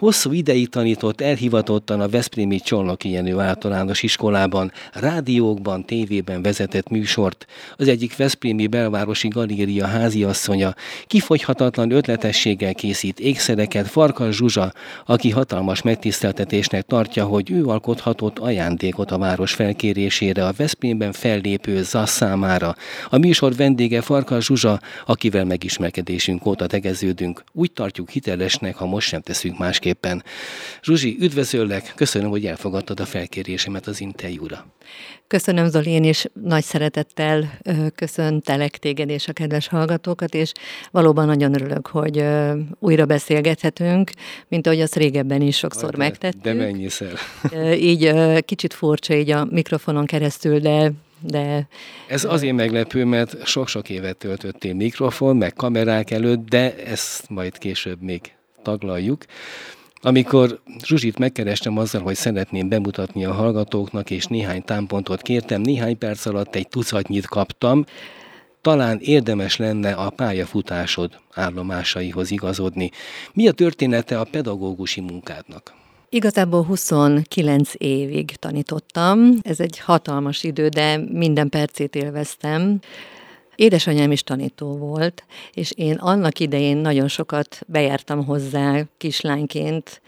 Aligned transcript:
Hosszú 0.00 0.32
ideig 0.32 0.68
tanított 0.68 1.20
elhivatottan 1.20 2.00
a 2.00 2.08
Veszprémi 2.08 2.60
Csolnoki 2.60 3.10
Jenő 3.10 3.38
általános 3.38 4.02
iskolában, 4.02 4.72
rádiókban, 4.92 5.84
tévében 5.84 6.42
vezetett 6.42 6.88
műsort. 6.88 7.46
Az 7.76 7.88
egyik 7.88 8.16
Veszprémi 8.16 8.66
belvárosi 8.66 9.28
galéria 9.28 9.86
háziasszonya 9.86 10.74
kifogyhatatlan 11.06 11.90
ötletességgel 11.90 12.74
készít 12.74 13.20
ékszereket 13.20 13.86
Farkas 13.86 14.36
Zsuzsa, 14.36 14.72
aki 15.06 15.30
hatalmas 15.30 15.82
megtiszteltetésnek 15.82 16.86
tartja, 16.86 17.24
hogy 17.24 17.50
ő 17.50 17.64
alkothatott 17.66 18.38
ajándékot 18.38 19.10
a 19.10 19.18
város 19.18 19.52
felkérésére 19.52 20.46
a 20.46 20.52
Veszprémben 20.56 21.12
fellépő 21.12 21.82
ZASZ 21.82 22.10
számára. 22.10 22.74
A 23.10 23.18
műsor 23.18 23.54
vendége 23.54 24.00
Farkas 24.00 24.44
Zsuzsa, 24.44 24.80
akivel 25.06 25.44
megismerkedésünk 25.44 26.46
óta 26.46 26.66
tegeződünk. 26.66 27.44
Úgy 27.52 27.72
tartjuk 27.72 28.10
hitelesnek, 28.10 28.76
ha 28.76 28.86
most 28.86 29.08
sem 29.08 29.20
teszünk 29.20 29.58
másképp 29.58 29.84
mindenképpen. 29.86 30.24
Zsuzsi, 30.82 31.16
üdvözöllek, 31.20 31.92
köszönöm, 31.96 32.30
hogy 32.30 32.46
elfogadtad 32.46 33.00
a 33.00 33.04
felkérésemet 33.04 33.86
az 33.86 34.00
interjúra. 34.00 34.66
Köszönöm, 35.26 35.68
Zoli, 35.68 35.90
én 35.90 36.04
is 36.04 36.26
nagy 36.42 36.64
szeretettel 36.64 37.58
köszöntelek 37.94 38.76
téged 38.78 39.08
és 39.08 39.28
a 39.28 39.32
kedves 39.32 39.68
hallgatókat, 39.68 40.34
és 40.34 40.52
valóban 40.90 41.26
nagyon 41.26 41.54
örülök, 41.54 41.86
hogy 41.86 42.24
újra 42.78 43.06
beszélgethetünk, 43.06 44.10
mint 44.48 44.66
ahogy 44.66 44.80
azt 44.80 44.96
régebben 44.96 45.40
is 45.40 45.56
sokszor 45.56 45.90
de, 45.90 45.96
megtettük. 45.96 46.42
De 46.42 46.52
mennyiszer. 46.52 47.12
Így 47.78 48.12
kicsit 48.44 48.74
furcsa 48.74 49.14
így 49.14 49.30
a 49.30 49.44
mikrofonon 49.50 50.06
keresztül, 50.06 50.58
de 50.58 50.92
de... 51.20 51.68
Ez 52.06 52.24
azért 52.24 52.54
meglepő, 52.54 53.04
mert 53.04 53.46
sok-sok 53.46 53.88
évet 53.88 54.16
töltöttél 54.16 54.74
mikrofon, 54.74 55.36
meg 55.36 55.52
kamerák 55.52 56.10
előtt, 56.10 56.48
de 56.48 56.76
ezt 56.84 57.28
majd 57.28 57.58
később 57.58 58.02
még 58.02 58.20
taglaljuk. 58.62 59.24
Amikor 60.06 60.60
Zsuzsit 60.84 61.18
megkerestem 61.18 61.78
azzal, 61.78 62.02
hogy 62.02 62.14
szeretném 62.14 62.68
bemutatni 62.68 63.24
a 63.24 63.32
hallgatóknak, 63.32 64.10
és 64.10 64.24
néhány 64.24 64.64
támpontot 64.64 65.22
kértem, 65.22 65.60
néhány 65.60 65.98
perc 65.98 66.26
alatt 66.26 66.54
egy 66.54 66.68
tucatnyit 66.68 67.26
kaptam, 67.26 67.84
talán 68.60 68.98
érdemes 69.00 69.56
lenne 69.56 69.92
a 69.92 70.10
pályafutásod 70.10 71.18
állomásaihoz 71.34 72.30
igazodni. 72.30 72.90
Mi 73.32 73.48
a 73.48 73.52
története 73.52 74.20
a 74.20 74.24
pedagógusi 74.30 75.00
munkádnak? 75.00 75.74
Igazából 76.08 76.62
29 76.62 77.70
évig 77.76 78.30
tanítottam. 78.36 79.32
Ez 79.42 79.60
egy 79.60 79.78
hatalmas 79.78 80.44
idő, 80.44 80.68
de 80.68 80.96
minden 81.12 81.48
percét 81.48 81.94
élveztem. 81.94 82.80
Édesanyám 83.56 84.12
is 84.12 84.22
tanító 84.22 84.76
volt, 84.76 85.24
és 85.52 85.72
én 85.76 85.94
annak 85.94 86.38
idején 86.38 86.76
nagyon 86.76 87.08
sokat 87.08 87.60
bejártam 87.66 88.24
hozzá 88.24 88.82
kislányként 88.96 90.00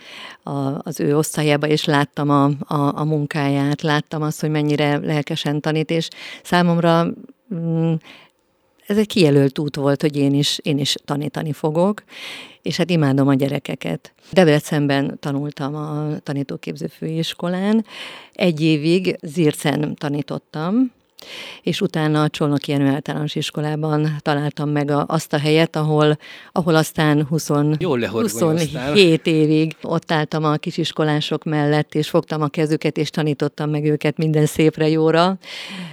a, 0.43 0.51
az 0.83 1.01
ő 1.01 1.17
osztályába, 1.17 1.67
és 1.67 1.85
láttam 1.85 2.31
a, 2.31 2.45
a, 2.75 2.99
a 2.99 3.05
munkáját, 3.05 3.83
láttam 3.83 4.23
azt, 4.23 4.41
hogy 4.41 4.51
mennyire 4.51 4.99
lelkesen 4.99 5.61
tanít, 5.61 5.91
és 5.91 6.09
számomra 6.43 7.07
mm, 7.55 7.95
ez 8.87 8.99
egy 8.99 9.07
kijelölt 9.07 9.59
út 9.59 9.77
volt, 9.77 10.01
hogy 10.01 10.17
én 10.17 10.35
is, 10.35 10.59
én 10.63 10.79
is 10.79 10.95
tanítani 11.05 11.53
fogok, 11.53 12.03
és 12.63 12.77
hát 12.77 12.91
imádom 12.91 13.29
a 13.29 13.35
gyerekeket. 13.35 14.13
Debrecenben 14.33 15.19
tanultam 15.21 15.75
a 15.75 16.19
tanítóképző 16.23 16.87
főiskolán, 16.87 17.85
egy 18.33 18.61
évig 18.61 19.19
Zircen 19.23 19.95
tanítottam, 19.95 20.93
és 21.63 21.81
utána 21.81 22.23
a 22.23 22.29
Csolnoki 22.29 22.71
Jenő 22.71 22.87
általános 22.87 23.35
iskolában 23.35 24.17
találtam 24.19 24.71
meg 24.71 24.91
a, 24.91 25.05
azt 25.09 25.33
a 25.33 25.39
helyet, 25.39 25.77
ahol, 25.77 26.19
ahol 26.53 26.75
aztán 26.75 27.27
20, 27.27 27.49
27 28.09 29.27
évig 29.43 29.77
ott 29.83 30.13
álltam 30.13 30.45
a 30.45 30.57
kisiskolások 30.57 31.45
mellett, 31.45 31.95
és 31.95 32.09
fogtam 32.09 32.43
a 32.43 32.49
kezüket, 32.49 32.97
és 32.97 33.11
tanítottam 33.11 33.71
meg 33.71 33.85
őket 33.85 34.17
minden 34.17 34.47
szépre 34.47 34.89
jóra. 34.89 35.39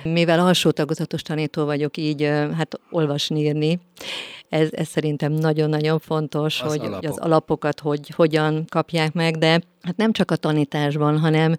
Mivel 0.04 0.40
alsó 0.40 0.72
tagozatos 0.72 1.22
tanító 1.22 1.66
vagyok, 1.66 1.98
így 1.98 2.24
hát 2.58 2.80
olvasni, 2.90 3.40
írni, 3.40 3.80
ez, 4.56 4.70
ez 4.72 4.88
szerintem 4.88 5.32
nagyon-nagyon 5.32 6.00
fontos, 6.00 6.62
az 6.62 6.72
hogy, 6.72 6.80
alapok. 6.80 7.10
az 7.10 7.18
alapokat 7.18 7.80
hogy, 7.80 8.10
hogyan 8.16 8.66
kapják 8.70 9.14
meg, 9.14 9.38
de 9.38 9.62
hát 9.82 9.98
nem 9.98 10.12
csak 10.12 10.32
a 10.32 10.36
tanításban, 10.36 11.20
hanem, 11.20 11.56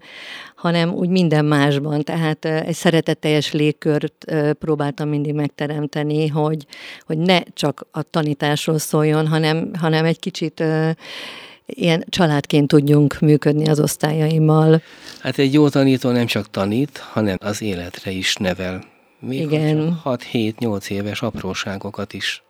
hanem 0.55 0.93
úgy 0.93 1.09
minden 1.09 1.45
másban. 1.45 2.03
Tehát 2.03 2.45
egy 2.45 2.73
szeretetteljes 2.73 3.51
légkört 3.51 4.25
próbáltam 4.59 5.09
mindig 5.09 5.33
megteremteni, 5.33 6.27
hogy, 6.27 6.65
hogy 7.05 7.17
ne 7.17 7.39
csak 7.53 7.87
a 7.91 8.01
tanításról 8.01 8.77
szóljon, 8.77 9.27
hanem, 9.27 9.71
hanem 9.79 10.05
egy 10.05 10.19
kicsit 10.19 10.63
ilyen 11.65 12.05
családként 12.09 12.67
tudjunk 12.67 13.19
működni 13.19 13.67
az 13.67 13.79
osztályaimmal. 13.79 14.81
Hát 15.19 15.37
egy 15.37 15.53
jó 15.53 15.69
tanító 15.69 16.09
nem 16.09 16.25
csak 16.25 16.49
tanít, 16.49 16.97
hanem 16.97 17.37
az 17.39 17.61
életre 17.61 18.11
is 18.11 18.35
nevel. 18.35 18.83
Még 19.19 19.41
Igen. 19.41 20.01
6-7-8 20.05 20.89
éves 20.89 21.21
apróságokat 21.21 22.13
is 22.13 22.43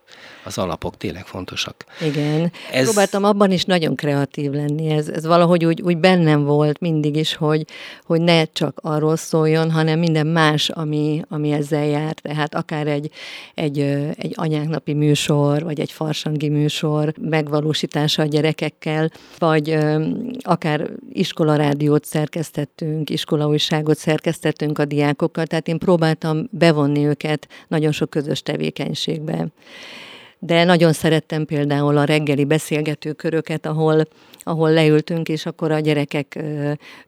az 0.44 0.58
alapok 0.58 0.96
tényleg 0.96 1.26
fontosak. 1.26 1.84
Igen. 2.00 2.52
Ez... 2.72 2.84
Próbáltam 2.84 3.24
abban 3.24 3.50
is 3.50 3.64
nagyon 3.64 3.94
kreatív 3.94 4.50
lenni. 4.50 4.90
Ez, 4.90 5.08
ez 5.08 5.26
valahogy 5.26 5.64
úgy, 5.64 5.82
úgy 5.82 5.98
bennem 5.98 6.44
volt 6.44 6.80
mindig 6.80 7.16
is, 7.16 7.34
hogy, 7.34 7.66
hogy 8.02 8.20
ne 8.20 8.44
csak 8.44 8.78
arról 8.82 9.16
szóljon, 9.16 9.70
hanem 9.70 9.98
minden 9.98 10.26
más, 10.26 10.68
ami, 10.68 11.22
ami 11.28 11.50
ezzel 11.50 11.84
jár. 11.84 12.14
Tehát 12.14 12.54
akár 12.54 12.86
egy, 12.86 13.10
egy, 13.54 13.78
egy 14.16 14.32
anyáknapi 14.34 14.92
műsor, 14.92 15.62
vagy 15.62 15.80
egy 15.80 15.92
farsangi 15.92 16.48
műsor 16.48 17.12
megvalósítása 17.20 18.22
a 18.22 18.26
gyerekekkel, 18.26 19.10
vagy 19.38 19.78
akár 20.40 20.90
iskolarádiót 21.12 22.04
szerkesztettünk, 22.04 23.10
iskolaújságot 23.10 23.98
szerkesztettünk 23.98 24.78
a 24.78 24.84
diákokkal, 24.84 25.46
tehát 25.46 25.68
én 25.68 25.78
próbáltam 25.78 26.48
bevonni 26.50 27.04
őket 27.06 27.48
nagyon 27.68 27.92
sok 27.92 28.10
közös 28.10 28.42
tevékenységbe 28.42 29.46
de 30.38 30.64
nagyon 30.64 30.92
szerettem 30.92 31.44
például 31.44 31.96
a 31.96 32.04
reggeli 32.04 32.44
beszélgetőköröket, 32.44 33.66
ahol, 33.66 34.08
ahol 34.38 34.70
leültünk, 34.70 35.28
és 35.28 35.46
akkor 35.46 35.70
a 35.70 35.78
gyerekek 35.78 36.38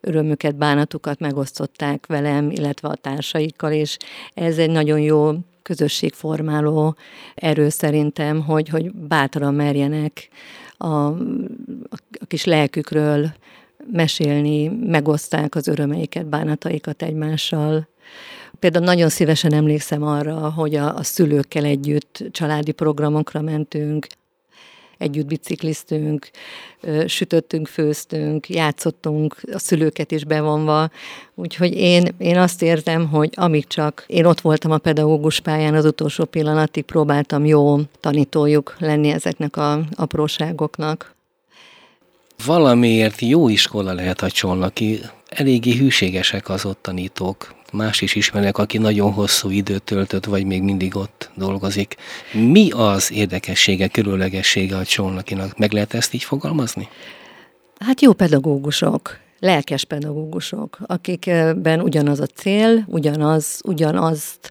örömüket, 0.01 0.57
bánatukat 0.57 1.21
megosztották 1.21 2.07
velem, 2.07 2.51
illetve 2.51 2.89
a 2.89 2.95
társaikkal, 2.95 3.73
és 3.73 3.97
ez 4.35 4.59
egy 4.59 4.71
nagyon 4.71 5.01
jó 5.01 5.33
közösségformáló 5.63 6.97
erő 7.35 7.69
szerintem, 7.69 8.43
hogy, 8.43 8.69
hogy 8.69 8.93
bátran 8.93 9.55
merjenek 9.55 10.29
a, 10.77 10.87
a, 10.87 11.17
kis 12.27 12.45
lelkükről 12.45 13.33
mesélni, 13.93 14.69
megoszták 14.69 15.55
az 15.55 15.69
örömeiket, 15.69 16.27
bánataikat 16.27 17.03
egymással. 17.03 17.89
Például 18.59 18.85
nagyon 18.85 19.09
szívesen 19.09 19.53
emlékszem 19.53 20.03
arra, 20.03 20.51
hogy 20.51 20.75
a, 20.75 20.97
a 20.97 21.03
szülőkkel 21.03 21.65
együtt 21.65 22.25
családi 22.31 22.73
programokra 22.73 23.41
mentünk, 23.41 24.07
együtt 25.01 25.27
bicikliztünk, 25.27 26.31
sütöttünk, 27.07 27.67
főztünk, 27.67 28.49
játszottunk, 28.49 29.37
a 29.53 29.59
szülőket 29.59 30.11
is 30.11 30.25
bevonva. 30.25 30.91
Úgyhogy 31.35 31.75
én, 31.75 32.15
én 32.19 32.39
azt 32.39 32.63
érzem, 32.63 33.09
hogy 33.09 33.31
amíg 33.35 33.67
csak 33.67 34.05
én 34.07 34.25
ott 34.25 34.41
voltam 34.41 34.71
a 34.71 34.79
pedagógus 34.79 35.41
pályán, 35.41 35.75
az 35.75 35.85
utolsó 35.85 36.25
pillanatig 36.25 36.85
próbáltam 36.85 37.45
jó 37.45 37.79
tanítójuk 38.01 38.77
lenni 38.79 39.09
ezeknek 39.09 39.57
a 39.57 39.81
apróságoknak. 39.95 41.15
Valamiért 42.47 43.21
jó 43.21 43.49
iskola 43.49 43.93
lehet 43.93 44.21
a 44.21 44.31
Csolnaki, 44.31 45.01
eléggé 45.29 45.77
hűségesek 45.77 46.49
az 46.49 46.65
ott 46.65 46.83
tanítók, 46.83 47.55
más 47.73 48.01
is 48.01 48.15
ismerek, 48.15 48.59
aki 48.59 48.79
nagyon 48.79 49.13
hosszú 49.13 49.51
időt 49.51 49.83
töltött, 49.83 50.25
vagy 50.25 50.45
még 50.45 50.63
mindig 50.63 50.97
ott 50.97 51.31
dolgozik. 51.35 51.97
Mi 52.33 52.71
az 52.71 53.13
érdekessége, 53.13 53.89
különlegessége 53.89 54.77
a 54.77 54.85
Csolnakinak? 54.85 55.59
Meg 55.59 55.73
lehet 55.73 55.95
ezt 55.95 56.15
így 56.15 56.25
fogalmazni? 56.25 56.89
Hát 57.79 58.01
jó 58.01 58.13
pedagógusok, 58.13 59.19
lelkes 59.39 59.85
pedagógusok, 59.85 60.79
akikben 60.87 61.81
ugyanaz 61.81 62.21
a 62.21 62.27
cél, 62.27 62.85
ugyanaz, 62.87 63.61
ugyanazt 63.65 64.51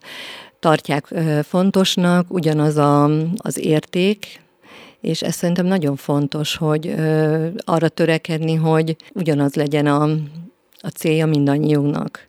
tartják 0.60 1.14
fontosnak, 1.44 2.34
ugyanaz 2.34 2.78
a, 2.78 3.04
az 3.36 3.58
érték, 3.58 4.42
és 5.01 5.22
ez 5.22 5.36
szerintem 5.36 5.66
nagyon 5.66 5.96
fontos, 5.96 6.56
hogy 6.56 6.96
arra 7.63 7.90
törekedni, 7.90 8.56
hogy 8.56 8.96
ugyanaz 9.13 9.54
legyen 9.54 9.86
a, 9.86 10.04
a 10.78 10.88
célja 10.88 11.25
mindannyiunknak 11.25 12.28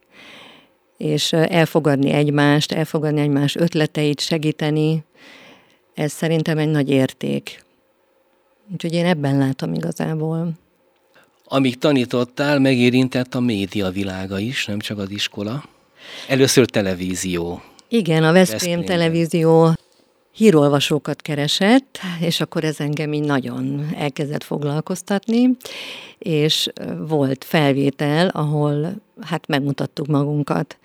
és 1.00 1.32
elfogadni 1.32 2.10
egymást, 2.10 2.72
elfogadni 2.72 3.20
egymás 3.20 3.56
ötleteit, 3.56 4.20
segíteni, 4.20 5.04
ez 5.94 6.12
szerintem 6.12 6.58
egy 6.58 6.68
nagy 6.68 6.90
érték. 6.90 7.64
Úgyhogy 8.72 8.92
én 8.94 9.06
ebben 9.06 9.38
látom 9.38 9.74
igazából. 9.74 10.52
Amíg 11.44 11.78
tanítottál, 11.78 12.58
megérintett 12.58 13.34
a 13.34 13.40
média 13.40 13.90
világa 13.90 14.38
is, 14.38 14.66
nem 14.66 14.78
csak 14.78 14.98
az 14.98 15.10
iskola. 15.10 15.64
Először 16.28 16.66
televízió. 16.66 17.62
Igen, 17.88 18.24
a 18.24 18.32
Veszprém 18.32 18.84
televízió 18.84 19.74
hírolvasókat 20.32 21.22
keresett, 21.22 21.98
és 22.20 22.40
akkor 22.40 22.64
ez 22.64 22.80
engem 22.80 23.12
így 23.12 23.24
nagyon 23.24 23.90
elkezdett 23.96 24.44
foglalkoztatni, 24.44 25.56
és 26.18 26.68
volt 26.98 27.44
felvétel, 27.44 28.28
ahol 28.28 28.94
hát 29.20 29.46
megmutattuk 29.46 30.06
magunkat. 30.06 30.78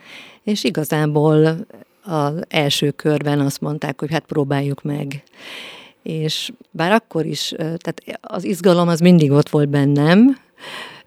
És 0.44 0.64
igazából 0.64 1.66
az 2.04 2.44
első 2.48 2.92
körben 2.92 3.40
azt 3.40 3.62
mondták, 3.62 4.00
hogy 4.00 4.12
hát 4.12 4.26
próbáljuk 4.26 4.84
meg. 4.84 5.24
És 6.04 6.52
bár 6.72 6.92
akkor 6.92 7.26
is, 7.26 7.54
tehát 7.58 8.04
az 8.22 8.44
izgalom 8.44 8.88
az 8.88 9.00
mindig 9.00 9.32
ott 9.32 9.50
volt 9.50 9.70
bennem, 9.70 10.38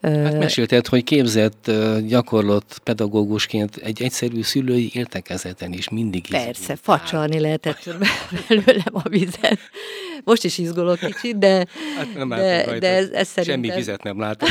Hát 0.02 0.38
mesélted, 0.38 0.86
hogy 0.86 1.04
képzett, 1.04 1.70
gyakorlott 2.06 2.80
pedagógusként 2.84 3.76
egy 3.76 4.02
egyszerű 4.02 4.42
szülői 4.42 4.90
értekezeten 4.94 5.72
is 5.72 5.88
mindig 5.88 6.26
Persze, 6.30 6.76
facsarni 6.76 7.40
lehetett 7.40 7.78
belőlem 8.48 8.92
a 8.92 9.08
vizet. 9.08 9.58
Most 10.24 10.44
is 10.44 10.58
izgulok 10.58 10.98
kicsit, 10.98 11.38
de, 11.38 11.66
hát 11.96 12.14
nem 12.14 12.28
de, 12.28 12.78
de 12.78 12.88
ez, 12.88 13.08
ez 13.10 13.28
szerintem... 13.28 13.62
Semmi 13.62 13.78
vizet 13.78 14.02
nem 14.02 14.20
látom. 14.20 14.48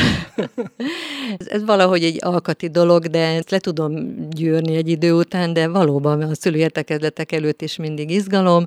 ez, 1.38 1.46
ez 1.56 1.64
valahogy 1.64 2.04
egy 2.04 2.16
alkati 2.20 2.68
dolog, 2.68 3.06
de 3.06 3.26
ezt 3.26 3.50
le 3.50 3.58
tudom 3.58 4.16
gyűrni 4.30 4.76
egy 4.76 4.88
idő 4.88 5.12
után, 5.12 5.52
de 5.52 5.68
valóban 5.68 6.22
a 6.22 6.34
szülőértekezletek 6.34 7.32
előtt 7.32 7.62
is 7.62 7.76
mindig 7.76 8.10
izgalom. 8.10 8.66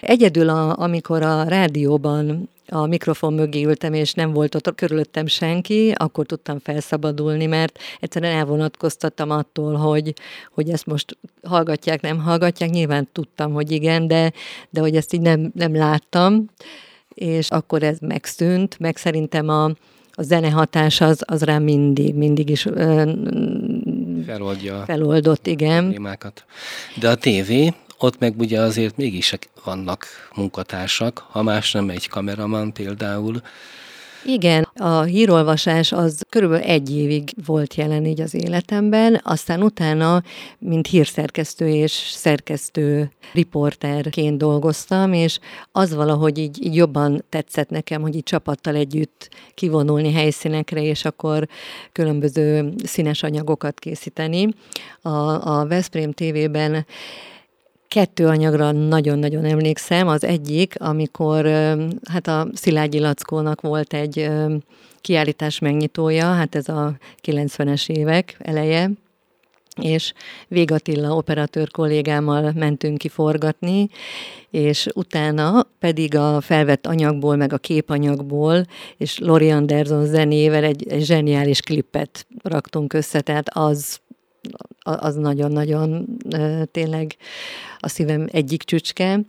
Egyedül, 0.00 0.48
a, 0.48 0.78
amikor 0.78 1.22
a 1.22 1.42
rádióban 1.42 2.48
a 2.70 2.86
mikrofon 2.86 3.32
mögé 3.32 3.64
ültem, 3.64 3.92
és 3.92 4.12
nem 4.12 4.32
volt 4.32 4.54
ott 4.54 4.74
körülöttem 4.74 5.26
senki, 5.26 5.92
akkor 5.96 6.26
tudtam 6.26 6.58
felszabadulni, 6.58 7.46
mert 7.46 7.78
egyszerűen 8.00 8.36
elvonatkoztattam 8.36 9.30
attól, 9.30 9.74
hogy, 9.74 10.14
hogy 10.54 10.70
ezt 10.70 10.86
most 10.86 11.16
hallgatják, 11.42 12.00
nem 12.00 12.18
hallgatják. 12.18 12.70
Nyilván 12.70 13.08
tudtam, 13.12 13.52
hogy 13.52 13.70
igen, 13.70 14.06
de, 14.06 14.32
de 14.70 14.80
hogy 14.80 14.96
ezt 14.96 15.12
így 15.12 15.20
nem, 15.20 15.50
nem 15.54 15.76
láttam, 15.76 16.44
és 17.14 17.48
akkor 17.50 17.82
ez 17.82 17.98
megszűnt, 17.98 18.78
meg 18.78 18.96
szerintem 18.96 19.48
a, 19.48 19.64
a 20.12 20.22
zene 20.22 20.50
hatás 20.50 21.00
az, 21.00 21.22
az 21.26 21.42
rám 21.42 21.62
mindig, 21.62 22.14
mindig 22.14 22.50
is 22.50 22.66
ö, 22.66 23.12
feloldja 24.26 24.82
feloldott, 24.86 25.46
igen. 25.46 25.90
Témákat. 25.90 26.44
De 27.00 27.08
a 27.08 27.14
tévé, 27.14 27.74
ott 27.98 28.18
meg 28.18 28.38
ugye 28.38 28.60
azért 28.60 28.96
mégis 28.96 29.34
vannak 29.64 30.06
munkatársak, 30.34 31.26
ha 31.30 31.42
más 31.42 31.72
nem 31.72 31.90
egy 31.90 32.08
kameraman 32.08 32.72
például. 32.72 33.40
Igen, 34.24 34.68
a 34.74 35.02
hírolvasás 35.02 35.92
az 35.92 36.22
körülbelül 36.28 36.64
egy 36.64 36.96
évig 36.96 37.30
volt 37.46 37.74
jelen 37.74 38.04
így 38.04 38.20
az 38.20 38.34
életemben, 38.34 39.20
aztán 39.24 39.62
utána, 39.62 40.22
mint 40.58 40.86
hírszerkesztő 40.86 41.68
és 41.68 41.92
szerkesztő 41.92 43.10
riporterként 43.32 44.38
dolgoztam, 44.38 45.12
és 45.12 45.38
az 45.72 45.94
valahogy 45.94 46.38
így, 46.38 46.64
így 46.64 46.74
jobban 46.74 47.24
tetszett 47.28 47.70
nekem, 47.70 48.00
hogy 48.00 48.14
így 48.14 48.22
csapattal 48.22 48.74
együtt 48.74 49.28
kivonulni 49.54 50.12
helyszínekre, 50.12 50.82
és 50.82 51.04
akkor 51.04 51.48
különböző 51.92 52.72
színes 52.84 53.22
anyagokat 53.22 53.78
készíteni. 53.78 54.48
A, 55.02 55.08
a 55.58 55.66
Veszprém 55.66 56.12
TV-ben 56.12 56.86
Kettő 57.88 58.26
anyagra 58.26 58.72
nagyon-nagyon 58.72 59.44
emlékszem. 59.44 60.08
Az 60.08 60.24
egyik, 60.24 60.74
amikor 60.80 61.46
hát 62.10 62.26
a 62.26 62.48
Szilágyi 62.54 62.98
Lackónak 62.98 63.60
volt 63.60 63.94
egy 63.94 64.30
kiállítás 65.00 65.58
megnyitója, 65.58 66.24
hát 66.24 66.54
ez 66.54 66.68
a 66.68 66.96
90-es 67.22 67.88
évek 67.88 68.36
eleje, 68.38 68.90
és 69.80 70.12
Végatilla 70.48 71.16
operatőr 71.16 71.70
kollégámmal 71.70 72.52
mentünk 72.52 72.98
ki 72.98 73.08
forgatni, 73.08 73.88
és 74.50 74.88
utána 74.94 75.66
pedig 75.78 76.16
a 76.16 76.40
felvett 76.40 76.86
anyagból, 76.86 77.36
meg 77.36 77.52
a 77.52 77.58
képanyagból, 77.58 78.64
és 78.96 79.18
Lori 79.18 79.50
Anderson 79.50 80.06
zenével 80.06 80.64
egy, 80.64 80.88
egy 80.88 81.04
zseniális 81.04 81.60
klippet 81.60 82.26
raktunk 82.42 82.92
össze, 82.92 83.20
tehát 83.20 83.48
az 83.48 84.00
az 84.92 85.14
nagyon-nagyon 85.14 86.06
tényleg 86.70 87.16
a 87.78 87.88
szívem 87.88 88.26
egyik 88.30 88.62
csücske. 88.62 89.20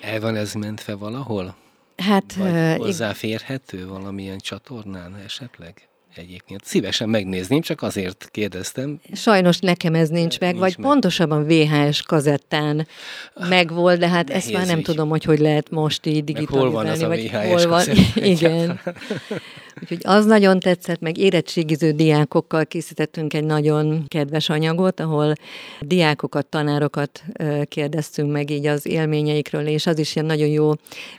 El 0.00 0.20
van 0.20 0.36
ez 0.36 0.52
mentve 0.52 0.94
valahol? 0.94 1.56
Hát... 1.96 2.34
Vagy 2.34 2.76
hozzáférhető 2.78 3.86
valamilyen 3.86 4.38
csatornán 4.38 5.16
esetleg? 5.24 5.88
egyébként. 6.18 6.64
Szívesen 6.64 7.08
megnézném, 7.08 7.60
csak 7.60 7.82
azért 7.82 8.28
kérdeztem. 8.30 9.00
Sajnos 9.12 9.58
nekem 9.58 9.94
ez 9.94 10.08
nincs 10.08 10.40
meg, 10.40 10.48
nincs 10.48 10.62
vagy 10.62 10.74
meg. 10.78 10.86
pontosabban 10.86 11.46
VHS 11.46 12.02
kazettán 12.02 12.86
megvolt, 13.34 13.98
de 13.98 14.08
hát 14.08 14.28
Nehéz 14.28 14.42
ezt 14.42 14.52
már 14.52 14.66
nem 14.66 14.78
így. 14.78 14.84
tudom, 14.84 15.08
hogy 15.08 15.24
hogy 15.24 15.38
lehet 15.38 15.70
most 15.70 16.06
így 16.06 16.24
digitalizálni. 16.24 16.64
Meg 16.64 16.72
hol 16.72 16.82
van 16.82 16.92
az 16.92 17.02
a 17.02 17.06
vagy 17.06 17.30
VHS 17.30 17.64
hol 17.64 17.68
van. 17.68 17.86
Igen. 18.14 18.80
Úgyhogy 19.82 20.00
az 20.02 20.26
nagyon 20.26 20.60
tetszett, 20.60 21.00
meg 21.00 21.18
érettségiző 21.18 21.90
diákokkal 21.90 22.66
készítettünk 22.66 23.34
egy 23.34 23.44
nagyon 23.44 24.04
kedves 24.08 24.48
anyagot, 24.48 25.00
ahol 25.00 25.32
diákokat, 25.80 26.46
tanárokat 26.46 27.22
kérdeztünk 27.64 28.32
meg 28.32 28.50
így 28.50 28.66
az 28.66 28.86
élményeikről, 28.86 29.66
és 29.66 29.86
az 29.86 29.98
is 29.98 30.16
ilyen 30.16 30.26
nagyon 30.26 30.48
jó 30.48 30.70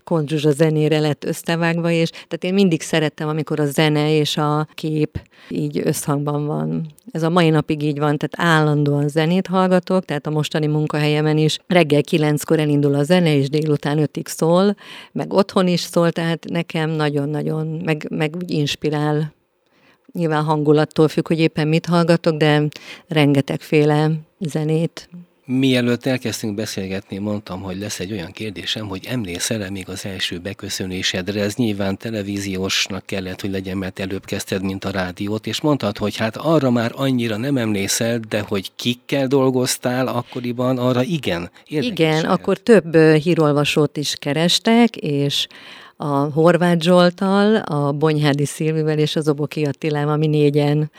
konzsuzsa 0.04 0.52
zenére 0.52 1.00
lett 1.00 1.24
összevágva, 1.26 1.92
és 1.92 2.10
tehát 2.10 2.44
én 2.44 2.54
mindig 2.54 2.82
szerettem, 2.82 3.28
amikor 3.28 3.60
a 3.60 3.66
zene 3.66 4.18
és 4.18 4.38
a 4.38 4.68
kép 4.74 5.22
így 5.50 5.82
összhangban 5.84 6.46
van. 6.46 6.94
Ez 7.12 7.24
a 7.24 7.30
mai 7.30 7.50
napig 7.50 7.84
így 7.84 8.00
van, 8.00 8.18
tehát 8.18 8.56
állandóan 8.58 9.08
zenét 9.08 9.48
hallgatok, 9.48 10.06
tehát 10.06 10.28
a 10.28 10.30
mostani 10.30 10.68
munkahelyemen 10.68 11.38
is 11.38 11.58
reggel 11.68 12.02
kilenckor 12.02 12.60
elindul 12.60 12.96
a 12.96 13.04
zene, 13.04 13.36
és 13.36 13.50
délután 13.50 13.98
ötig 13.98 14.28
szól, 14.28 14.76
meg 15.12 15.34
otthon 15.34 15.68
is 15.68 15.80
szól, 15.80 16.12
tehát 16.12 16.46
nekem 16.50 16.90
nagyon-nagyon, 16.90 17.82
meg, 17.86 18.08
meg 18.10 18.36
úgy 18.46 18.52
inspirál. 18.52 19.34
Nyilván 20.14 20.44
hangulattól 20.44 21.08
függ, 21.08 21.28
hogy 21.28 21.40
éppen 21.40 21.68
mit 21.68 21.86
hallgatok, 21.86 22.38
de 22.38 22.68
rengetegféle 23.08 24.12
zenét 24.40 25.10
Mielőtt 25.48 26.06
elkezdtünk 26.06 26.56
beszélgetni, 26.56 27.18
mondtam, 27.18 27.62
hogy 27.62 27.78
lesz 27.78 28.00
egy 28.00 28.12
olyan 28.12 28.32
kérdésem, 28.32 28.88
hogy 28.88 29.06
emlékszel-e 29.10 29.70
még 29.70 29.90
az 29.90 30.06
első 30.06 30.38
beköszönésedre? 30.38 31.42
Ez 31.42 31.56
nyilván 31.56 31.98
televíziósnak 31.98 33.06
kellett, 33.06 33.42
hogy 33.42 33.52
legyen, 33.52 33.78
mert 33.78 34.00
előbb 34.00 34.26
kezdted, 34.26 34.64
mint 34.64 34.86
a 34.86 34.92
rádiót, 34.92 35.48
és 35.48 35.62
mondtad, 35.62 35.98
hogy 35.98 36.16
hát 36.16 36.38
arra 36.38 36.72
már 36.72 36.92
annyira 36.96 37.38
nem 37.38 37.58
emlékszel, 37.58 38.20
de 38.30 38.40
hogy 38.40 38.72
kikkel 38.76 39.28
dolgoztál 39.28 40.08
akkoriban, 40.08 40.78
arra 40.78 41.04
igen. 41.04 41.50
Igen, 41.68 42.12
lehet. 42.12 42.26
akkor 42.26 42.58
több 42.58 42.96
hírolvasót 42.98 43.98
is 43.98 44.16
kerestek, 44.20 44.96
és 44.96 45.48
a 45.98 46.32
Horváth 46.34 46.84
Zsoltal, 46.84 47.56
a 47.56 47.92
Bonyhádi 47.92 48.46
Szilvivel 48.46 48.98
és 48.98 49.16
az 49.16 49.30
Oboki 49.30 49.66
Attilával, 49.66 50.18
mi 50.18 50.28
négyen 50.28 50.92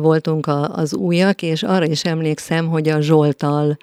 voltunk 0.00 0.46
a, 0.46 0.74
az 0.74 0.94
újak, 0.94 1.42
és 1.42 1.62
arra 1.62 1.84
is 1.84 2.04
emlékszem, 2.04 2.68
hogy 2.68 2.88
a 2.88 3.00
Zsoltal 3.00 3.76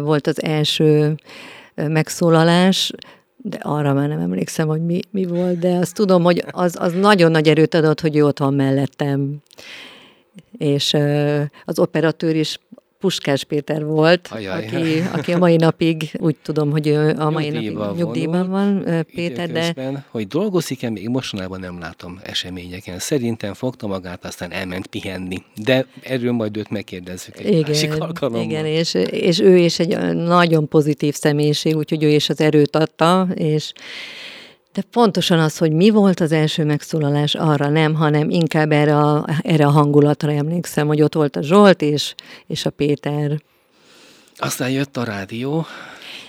volt 0.00 0.26
az 0.26 0.42
első 0.42 1.14
megszólalás, 1.74 2.92
de 3.36 3.58
arra 3.62 3.92
már 3.92 4.08
nem 4.08 4.18
emlékszem, 4.18 4.68
hogy 4.68 4.84
mi, 4.84 5.00
mi 5.10 5.24
volt, 5.24 5.58
de 5.58 5.76
azt 5.76 5.94
tudom, 5.94 6.22
hogy 6.22 6.44
az, 6.50 6.76
az 6.80 6.92
nagyon 6.92 7.30
nagy 7.30 7.48
erőt 7.48 7.74
adott, 7.74 8.00
hogy 8.00 8.16
ő 8.16 8.24
ott 8.24 8.38
van 8.38 8.54
mellettem. 8.54 9.36
És 10.58 10.96
az 11.64 11.78
operatőr 11.78 12.36
is 12.36 12.60
Puskás 13.00 13.44
Péter 13.44 13.84
volt, 13.84 14.28
aki, 14.32 14.76
aki 15.12 15.32
a 15.32 15.38
mai 15.38 15.56
napig 15.56 16.10
úgy 16.18 16.36
tudom, 16.42 16.70
hogy 16.70 16.86
ő 16.86 17.14
a 17.18 17.30
mai 17.30 17.48
napig 17.48 17.78
nyugdíjban 17.96 18.50
van, 18.50 18.84
Péter, 19.14 19.50
de... 19.50 20.04
Hogy 20.10 20.26
dolgozik-e, 20.26 20.90
még 20.90 21.08
mostanában 21.08 21.60
nem 21.60 21.78
látom 21.78 22.20
eseményeken. 22.22 22.98
Szerintem 22.98 23.54
fogta 23.54 23.86
magát, 23.86 24.24
aztán 24.24 24.52
elment 24.52 24.86
pihenni. 24.86 25.42
De 25.54 25.86
erről 26.02 26.32
majd 26.32 26.56
őt 26.56 26.70
megkérdezzük 26.70 27.38
egy 27.38 27.46
igen, 27.46 27.64
másik 27.66 28.00
alkalommal. 28.00 28.42
Igen, 28.42 28.66
és, 28.66 28.94
és 29.10 29.40
ő 29.40 29.56
is 29.56 29.78
egy 29.78 30.14
nagyon 30.14 30.68
pozitív 30.68 31.14
személyiség, 31.14 31.76
úgyhogy 31.76 32.02
ő 32.02 32.08
is 32.08 32.28
az 32.28 32.40
erőt 32.40 32.76
adta, 32.76 33.28
és 33.34 33.72
de 34.76 34.82
pontosan 34.90 35.38
az, 35.38 35.58
hogy 35.58 35.72
mi 35.72 35.90
volt 35.90 36.20
az 36.20 36.32
első 36.32 36.64
megszólalás, 36.64 37.34
arra 37.34 37.68
nem, 37.68 37.94
hanem 37.94 38.30
inkább 38.30 38.72
erre 38.72 38.96
a, 38.98 39.24
erre 39.42 39.66
a 39.66 39.70
hangulatra 39.70 40.32
emlékszem, 40.32 40.86
hogy 40.86 41.02
ott 41.02 41.14
volt 41.14 41.36
a 41.36 41.42
Zsolt 41.42 41.82
és, 41.82 42.14
és 42.46 42.66
a 42.66 42.70
Péter. 42.70 43.40
Aztán 44.36 44.70
jött 44.70 44.96
a 44.96 45.04
rádió, 45.04 45.66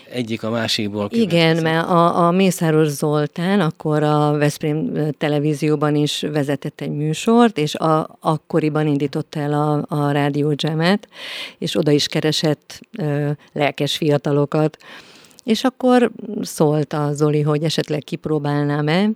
egyik 0.10 0.44
a 0.44 0.50
másikból 0.50 1.08
Igen, 1.12 1.62
mert 1.62 1.88
a, 1.88 2.26
a 2.26 2.32
Mészáros 2.32 2.88
Zoltán 2.88 3.60
akkor 3.60 4.04
a 4.04 4.32
Veszprém 4.32 4.92
televízióban 5.18 5.96
is 5.96 6.26
vezetett 6.32 6.82
egy 6.82 6.92
műsort, 6.92 7.58
és 7.58 7.76
a, 7.76 8.18
akkoriban 8.20 8.88
indította 8.88 9.40
el 9.40 9.54
a, 9.54 9.86
a 9.88 10.12
rádió 10.12 10.54
jamet, 10.56 11.08
és 11.58 11.76
oda 11.76 11.92
is 11.92 12.06
keresett 12.06 12.80
ö, 12.98 13.30
lelkes 13.54 13.98
fiatalokat, 13.98 14.78
és 15.48 15.64
akkor 15.64 16.12
szólt 16.42 16.94
a 16.94 17.14
Zoli, 17.14 17.42
hogy 17.42 17.64
esetleg 17.64 18.04
kipróbálnám-e, 18.04 19.10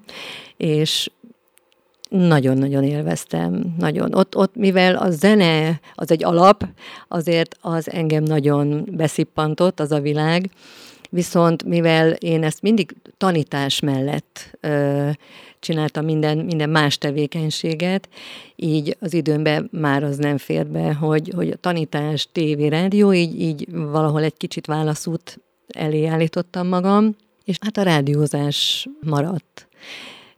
és 0.57 1.11
nagyon-nagyon 2.09 2.83
élveztem, 2.83 3.75
nagyon. 3.77 4.13
Ott, 4.13 4.35
ott, 4.35 4.55
mivel 4.55 4.95
a 4.95 5.09
zene 5.09 5.79
az 5.95 6.11
egy 6.11 6.23
alap, 6.23 6.67
azért 7.07 7.57
az 7.61 7.91
engem 7.91 8.23
nagyon 8.23 8.87
beszippantott, 8.91 9.79
az 9.79 9.91
a 9.91 9.99
világ, 9.99 10.49
Viszont 11.13 11.63
mivel 11.63 12.11
én 12.11 12.43
ezt 12.43 12.61
mindig 12.61 12.95
tanítás 13.17 13.79
mellett 13.79 14.57
ö, 14.59 15.09
csináltam 15.59 16.05
minden, 16.05 16.37
minden 16.37 16.69
más 16.69 16.97
tevékenységet, 16.97 18.09
így 18.55 18.97
az 18.99 19.13
időmben 19.13 19.69
már 19.71 20.03
az 20.03 20.17
nem 20.17 20.37
fér 20.37 20.67
be, 20.67 20.93
hogy, 20.93 21.31
hogy 21.35 21.49
a 21.49 21.55
tanítás, 21.55 22.27
tévé, 22.31 22.67
rádió, 22.67 23.13
így, 23.13 23.41
így 23.41 23.67
valahol 23.71 24.23
egy 24.23 24.37
kicsit 24.37 24.65
válaszút 24.65 25.39
elé 25.75 26.05
állítottam 26.05 26.67
magam, 26.67 27.15
és 27.43 27.57
hát 27.61 27.77
a 27.77 27.81
rádiózás 27.81 28.87
maradt 29.01 29.67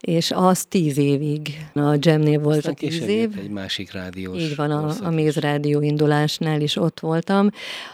és 0.04 0.32
az 0.32 0.66
tíz 0.66 0.98
évig. 0.98 1.68
A 1.74 1.96
Jamnél 2.00 2.40
volt 2.40 2.58
Aztán 2.58 2.74
a 2.74 2.76
tíz 2.76 3.08
év. 3.08 3.30
egy 3.38 3.50
másik 3.50 3.92
rádiós 3.92 4.42
Így 4.42 4.56
van, 4.56 4.72
a, 4.72 4.94
a 5.02 5.10
Méz 5.10 5.36
Rádió 5.36 5.82
indulásnál 5.82 6.62
is 6.62 6.76
ott 6.76 7.00
voltam. 7.00 7.50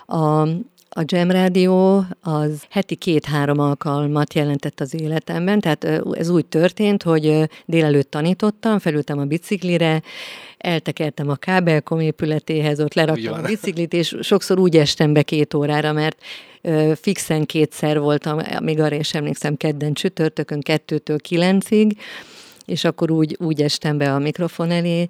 A, 0.06 0.48
a 0.90 1.02
Jam 1.06 1.32
Rádió 1.32 2.06
az 2.22 2.64
heti 2.70 2.96
két-három 2.96 3.60
alkalmat 3.60 4.34
jelentett 4.34 4.80
az 4.80 5.02
életemben, 5.02 5.60
tehát 5.60 6.04
ez 6.12 6.30
úgy 6.30 6.46
történt, 6.46 7.04
hogy 7.04 7.50
délelőtt 7.66 8.12
tanítottam, 8.12 8.80
felültem 8.80 9.20
a 9.20 9.24
biciklire, 9.24 10.02
eltekertem 10.58 11.30
a 11.30 11.36
kábelkom 11.36 12.00
épületéhez, 12.00 12.80
ott 12.80 12.94
leraktam 12.94 13.32
Ugyan. 13.32 13.44
a 13.44 13.48
biciklit, 13.48 13.94
és 13.94 14.16
sokszor 14.22 14.60
úgy 14.60 14.78
estem 14.78 15.14
be 15.14 15.22
két 15.22 15.54
órára, 15.54 15.94
mert 15.94 16.18
fixen 16.96 17.46
kétszer 17.46 18.00
voltam, 18.00 18.40
még 18.62 18.80
arra 18.80 18.96
is 18.96 19.14
emlékszem, 19.14 19.58
kedden 19.58 19.94
csütörtökön, 19.94 20.62
kettőtől 20.62 21.20
kilencig, 21.20 21.98
és 22.66 22.84
akkor 22.84 23.12
úgy, 23.12 23.38
úgy 23.40 23.62
estem 23.62 23.98
be 23.98 24.14
a 24.14 24.20
mikrofon 24.20 24.72
elé, 24.72 25.08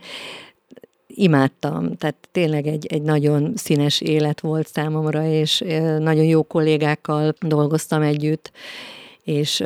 imádtam, 1.20 1.96
tehát 1.96 2.16
tényleg 2.32 2.68
egy, 2.68 2.86
egy 2.86 3.02
nagyon 3.02 3.54
színes 3.56 4.02
élet 4.02 4.40
volt 4.40 4.68
számomra, 4.68 5.26
és 5.26 5.64
nagyon 6.00 6.24
jó 6.24 6.44
kollégákkal 6.44 7.34
dolgoztam 7.40 8.02
együtt, 8.02 8.52
és 9.30 9.64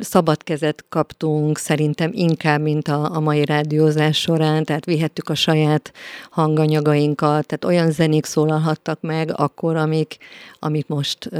szabad 0.00 0.42
kezet 0.42 0.84
kaptunk 0.88 1.58
szerintem 1.58 2.10
inkább, 2.14 2.60
mint 2.60 2.88
a, 2.88 3.14
a 3.14 3.20
mai 3.20 3.44
rádiózás 3.44 4.20
során, 4.20 4.64
tehát 4.64 4.84
vihettük 4.84 5.28
a 5.28 5.34
saját 5.34 5.92
hanganyagainkat, 6.30 7.46
tehát 7.46 7.64
olyan 7.64 7.90
zenék 7.90 8.24
szólalhattak 8.24 9.00
meg 9.00 9.32
akkor, 9.36 9.76
amik, 9.76 10.16
amik 10.58 10.86
most 10.86 11.30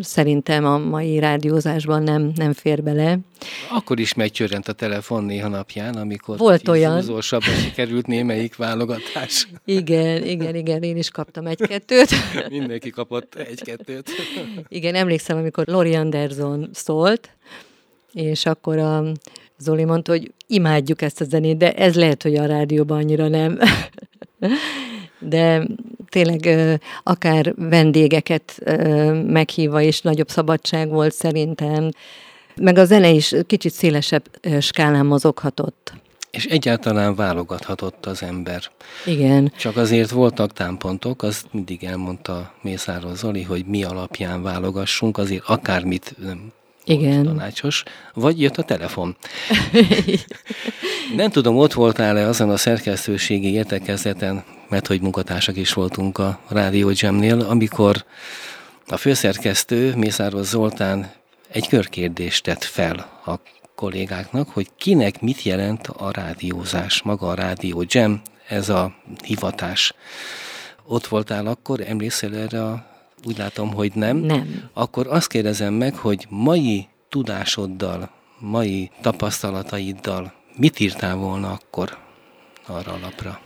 szerintem 0.00 0.64
a 0.64 0.78
mai 0.78 1.18
rádiózásban 1.18 2.02
nem, 2.02 2.32
nem 2.34 2.52
fér 2.52 2.82
bele. 2.82 3.18
Akkor 3.70 3.98
is 3.98 4.14
megcsörrent 4.14 4.68
a 4.68 4.72
telefon 4.72 5.24
néha 5.24 5.48
napján, 5.48 5.94
amikor 5.94 6.38
Volt 6.38 6.68
olyan. 6.68 7.02
sikerült 7.40 8.06
némelyik 8.06 8.56
válogatás. 8.56 9.48
Igen, 9.64 10.24
igen, 10.24 10.54
igen, 10.54 10.82
én 10.82 10.96
is 10.96 11.10
kaptam 11.10 11.46
egy-kettőt. 11.46 12.10
Mindenki 12.48 12.90
kapott 12.90 13.34
egy-kettőt. 13.34 14.10
Igen, 14.68 14.94
emlékszem, 14.94 15.36
amikor 15.36 15.66
Lori 15.66 15.94
Anderson 16.38 16.70
szólt, 16.72 17.30
és 18.12 18.46
akkor 18.46 18.78
a 18.78 19.04
Zoli 19.58 19.84
mondta, 19.84 20.12
hogy 20.12 20.32
imádjuk 20.46 21.02
ezt 21.02 21.20
a 21.20 21.24
zenét, 21.24 21.56
de 21.56 21.72
ez 21.72 21.94
lehet, 21.94 22.22
hogy 22.22 22.34
a 22.34 22.46
rádióban 22.46 22.98
annyira 22.98 23.28
nem. 23.28 23.58
De 25.18 25.66
tényleg 26.08 26.48
akár 27.02 27.54
vendégeket 27.56 28.60
meghívva 29.26 29.80
is 29.80 30.00
nagyobb 30.00 30.28
szabadság 30.28 30.88
volt 30.88 31.12
szerintem, 31.12 31.90
meg 32.56 32.78
a 32.78 32.84
zene 32.84 33.10
is 33.10 33.34
kicsit 33.46 33.72
szélesebb 33.72 34.24
skálán 34.60 35.06
mozoghatott. 35.06 35.92
És 36.30 36.44
egyáltalán 36.44 37.14
válogathatott 37.14 38.06
az 38.06 38.22
ember. 38.22 38.62
Igen. 39.04 39.52
Csak 39.58 39.76
azért 39.76 40.10
voltak 40.10 40.52
támpontok, 40.52 41.22
azt 41.22 41.46
mindig 41.50 41.84
elmondta 41.84 42.52
Mészáros 42.62 43.18
Zoli, 43.18 43.42
hogy 43.42 43.64
mi 43.66 43.84
alapján 43.84 44.42
válogassunk, 44.42 45.18
azért 45.18 45.44
akármit 45.46 46.14
nem 46.18 46.52
igen. 46.84 47.24
tanácsos, 47.24 47.82
vagy 48.14 48.40
jött 48.40 48.56
a 48.56 48.62
telefon. 48.62 49.16
Nem 51.16 51.30
tudom, 51.30 51.56
ott 51.56 51.72
voltál-e 51.72 52.26
azon 52.26 52.50
a 52.50 52.56
szerkesztőségi 52.56 53.52
értekezleten, 53.52 54.44
mert 54.68 54.86
hogy 54.86 55.00
munkatársak 55.00 55.56
is 55.56 55.72
voltunk 55.72 56.18
a 56.18 56.40
Rádió 56.48 56.90
Jamnél, 56.94 57.40
amikor 57.40 58.04
a 58.86 58.96
főszerkesztő 58.96 59.94
Mészáros 59.96 60.46
Zoltán 60.46 61.10
egy 61.48 61.68
körkérdést 61.68 62.44
tett 62.44 62.64
fel 62.64 63.22
a 63.26 63.34
kollégáknak, 63.76 64.48
hogy 64.48 64.70
kinek 64.76 65.20
mit 65.20 65.42
jelent 65.42 65.86
a 65.86 66.10
rádiózás, 66.10 67.02
maga 67.02 67.28
a 67.28 67.34
Rádió 67.34 67.84
Jam, 67.86 68.22
ez 68.48 68.68
a 68.68 68.94
hivatás. 69.24 69.92
Ott 70.86 71.06
voltál 71.06 71.46
akkor, 71.46 71.80
emlékszel 71.80 72.34
erre 72.34 72.62
a 72.62 72.86
úgy 73.24 73.38
látom, 73.38 73.74
hogy 73.74 73.92
nem. 73.94 74.16
Nem. 74.16 74.70
Akkor 74.72 75.06
azt 75.06 75.28
kérdezem 75.28 75.74
meg, 75.74 75.94
hogy 75.94 76.26
mai 76.28 76.88
tudásoddal, 77.08 78.10
mai 78.38 78.90
tapasztalataiddal 79.00 80.32
mit 80.56 80.80
írtál 80.80 81.16
volna 81.16 81.52
akkor 81.52 81.98
arra 82.66 82.92
a 82.92 82.98
lapra? 82.98 83.40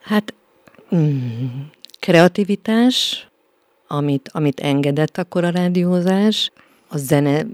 Hát 0.00 0.34
mm, 0.94 1.46
kreativitás, 2.00 3.28
amit, 3.86 4.28
amit 4.32 4.60
engedett 4.60 5.18
akkor 5.18 5.44
a 5.44 5.50
rádiózás, 5.50 6.50
a 6.88 6.96
zene 6.96 7.46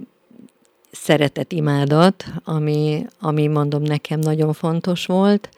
szeretet, 0.94 1.52
imádat, 1.52 2.24
ami, 2.44 3.06
ami 3.20 3.46
mondom 3.46 3.82
nekem 3.82 4.20
nagyon 4.20 4.52
fontos 4.52 5.06
volt. 5.06 5.48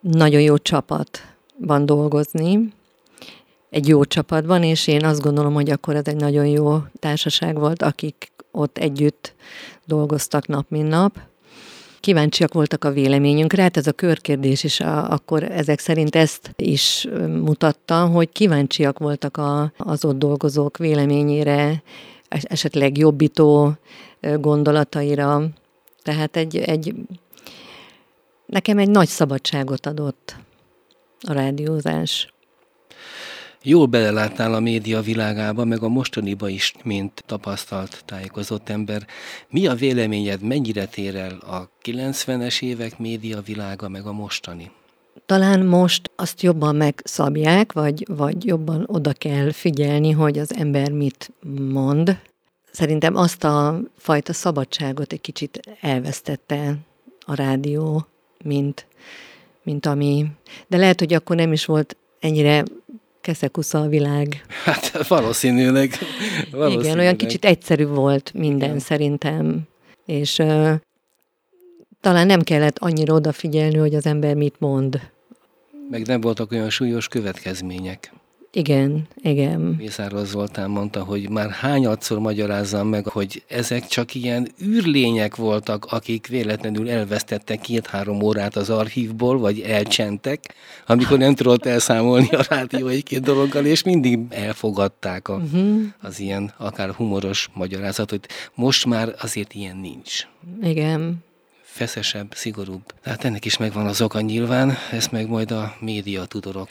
Nagyon 0.00 0.40
jó 0.40 0.58
csapatban 0.58 1.86
dolgozni, 1.86 2.72
egy 3.70 3.88
jó 3.88 4.04
csapatban, 4.04 4.62
és 4.62 4.86
én 4.86 5.04
azt 5.04 5.20
gondolom, 5.20 5.54
hogy 5.54 5.70
akkor 5.70 5.96
ez 5.96 6.06
egy 6.06 6.16
nagyon 6.16 6.46
jó 6.46 6.78
társaság 6.98 7.58
volt, 7.58 7.82
akik 7.82 8.32
ott 8.50 8.78
együtt 8.78 9.34
dolgoztak 9.84 10.46
nap, 10.46 10.66
mint 10.68 10.88
nap. 10.88 11.18
Kíváncsiak 12.00 12.52
voltak 12.52 12.84
a 12.84 12.92
véleményünkre, 12.92 13.62
hát 13.62 13.76
ez 13.76 13.86
a 13.86 13.92
körkérdés 13.92 14.64
is 14.64 14.80
a, 14.80 15.10
akkor 15.10 15.42
ezek 15.42 15.78
szerint 15.78 16.16
ezt 16.16 16.50
is 16.56 17.08
mutatta, 17.28 18.06
hogy 18.06 18.28
kíváncsiak 18.32 18.98
voltak 18.98 19.36
a, 19.36 19.72
az 19.76 20.04
ott 20.04 20.18
dolgozók 20.18 20.76
véleményére, 20.76 21.82
esetleg 22.28 22.98
jobbító 22.98 23.72
gondolataira. 24.40 25.48
Tehát 26.02 26.36
egy, 26.36 26.56
egy 26.56 26.94
nekem 28.46 28.78
egy 28.78 28.90
nagy 28.90 29.08
szabadságot 29.08 29.86
adott 29.86 30.36
a 31.20 31.32
rádiózás. 31.32 32.34
Jól 33.62 33.86
beleláttál 33.86 34.54
a 34.54 34.60
média 34.60 35.00
világába, 35.00 35.64
meg 35.64 35.82
a 35.82 35.88
mostaniba 35.88 36.48
is, 36.48 36.74
mint 36.84 37.22
tapasztalt, 37.26 38.02
tájékozott 38.04 38.68
ember. 38.68 39.06
Mi 39.48 39.66
a 39.66 39.74
véleményed, 39.74 40.42
mennyire 40.42 40.86
tér 40.86 41.16
el 41.16 41.38
a 41.38 41.70
90-es 41.84 42.62
évek 42.62 42.98
média 42.98 43.40
világa, 43.40 43.88
meg 43.88 44.06
a 44.06 44.12
mostani? 44.12 44.70
Talán 45.26 45.66
most 45.66 46.10
azt 46.16 46.42
jobban 46.42 46.76
megszabják, 46.76 47.72
vagy, 47.72 48.06
vagy 48.08 48.44
jobban 48.44 48.84
oda 48.86 49.12
kell 49.12 49.52
figyelni, 49.52 50.10
hogy 50.10 50.38
az 50.38 50.54
ember 50.54 50.90
mit 50.90 51.32
mond. 51.72 52.18
Szerintem 52.76 53.16
azt 53.16 53.44
a 53.44 53.80
fajta 53.96 54.32
szabadságot 54.32 55.12
egy 55.12 55.20
kicsit 55.20 55.60
elvesztette 55.80 56.74
a 57.26 57.34
rádió, 57.34 58.06
mint, 58.44 58.86
mint 59.62 59.86
ami... 59.86 60.26
De 60.66 60.76
lehet, 60.76 60.98
hogy 60.98 61.14
akkor 61.14 61.36
nem 61.36 61.52
is 61.52 61.64
volt 61.64 61.96
ennyire 62.20 62.64
keszekusza 63.20 63.80
a 63.80 63.88
világ. 63.88 64.46
Hát 64.64 65.06
valószínűleg. 65.08 65.90
valószínűleg. 66.50 66.84
Igen, 66.84 66.98
olyan 66.98 67.16
kicsit 67.16 67.44
egyszerű 67.44 67.86
volt 67.86 68.32
minden 68.34 68.68
Igen. 68.68 68.80
szerintem. 68.80 69.62
És 70.06 70.38
uh, 70.38 70.72
talán 72.00 72.26
nem 72.26 72.40
kellett 72.40 72.78
annyira 72.78 73.14
odafigyelni, 73.14 73.76
hogy 73.76 73.94
az 73.94 74.06
ember 74.06 74.34
mit 74.34 74.54
mond. 74.58 75.00
Meg 75.90 76.06
nem 76.06 76.20
voltak 76.20 76.52
olyan 76.52 76.70
súlyos 76.70 77.08
következmények. 77.08 78.12
Igen, 78.56 79.08
igen. 79.22 79.60
Mészáros 79.60 80.28
Zoltán 80.28 80.70
mondta, 80.70 81.04
hogy 81.04 81.30
már 81.30 81.50
hányadszor 81.50 82.18
magyarázzam 82.18 82.88
meg, 82.88 83.06
hogy 83.06 83.42
ezek 83.48 83.86
csak 83.86 84.14
ilyen 84.14 84.48
űrlények 84.62 85.36
voltak, 85.36 85.84
akik 85.84 86.26
véletlenül 86.26 86.90
elvesztettek 86.90 87.60
két-három 87.60 88.22
órát 88.22 88.56
az 88.56 88.70
archívból, 88.70 89.38
vagy 89.38 89.60
elcsentek, 89.60 90.54
amikor 90.86 91.18
nem 91.18 91.34
tudott 91.34 91.66
elszámolni 91.66 92.28
a 92.28 92.44
rádió 92.48 92.86
egy-két 92.86 93.20
dologgal, 93.20 93.64
és 93.64 93.82
mindig 93.82 94.18
elfogadták 94.28 95.28
a, 95.28 95.34
uh-huh. 95.34 95.80
az 96.00 96.20
ilyen 96.20 96.52
akár 96.56 96.90
humoros 96.90 97.48
magyarázatot. 97.54 98.26
Most 98.54 98.86
már 98.86 99.14
azért 99.18 99.54
ilyen 99.54 99.76
nincs. 99.76 100.26
Igen 100.62 101.24
feszesebb, 101.62 102.34
szigorúbb. 102.34 102.82
Tehát 103.02 103.24
ennek 103.24 103.44
is 103.44 103.56
megvan 103.56 103.86
az 103.86 104.00
oka 104.00 104.20
nyilván, 104.20 104.72
ezt 104.92 105.12
meg 105.12 105.28
majd 105.28 105.50
a 105.50 105.76
média 105.80 106.24
tudorok 106.24 106.68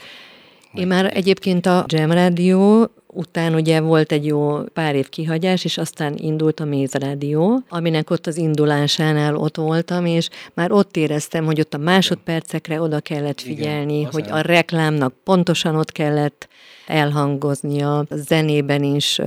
Én 0.75 0.87
már 0.87 1.11
egyébként 1.17 1.65
a 1.65 1.85
Jam 1.87 2.11
Radio 2.11 2.83
után 3.07 3.53
ugye 3.53 3.81
volt 3.81 4.11
egy 4.11 4.25
jó 4.25 4.63
pár 4.73 4.95
év 4.95 5.09
kihagyás, 5.09 5.63
és 5.63 5.77
aztán 5.77 6.13
indult 6.17 6.59
a 6.59 6.65
Méz 6.65 6.93
Rádió, 6.93 7.61
aminek 7.69 8.09
ott 8.09 8.27
az 8.27 8.37
indulásánál 8.37 9.35
ott 9.35 9.55
voltam, 9.55 10.05
és 10.05 10.29
már 10.53 10.71
ott 10.71 10.97
éreztem, 10.97 11.45
hogy 11.45 11.59
ott 11.59 11.73
a 11.73 11.77
másodpercekre 11.77 12.81
oda 12.81 12.99
kellett 12.99 13.41
figyelni, 13.41 13.97
Igen, 13.97 14.11
hogy 14.11 14.25
a 14.29 14.39
reklámnak 14.39 15.13
pontosan 15.23 15.75
ott 15.75 15.91
kellett 15.91 16.47
elhangoznia, 16.87 17.97
a 17.97 18.05
zenében 18.09 18.83
is 18.83 19.19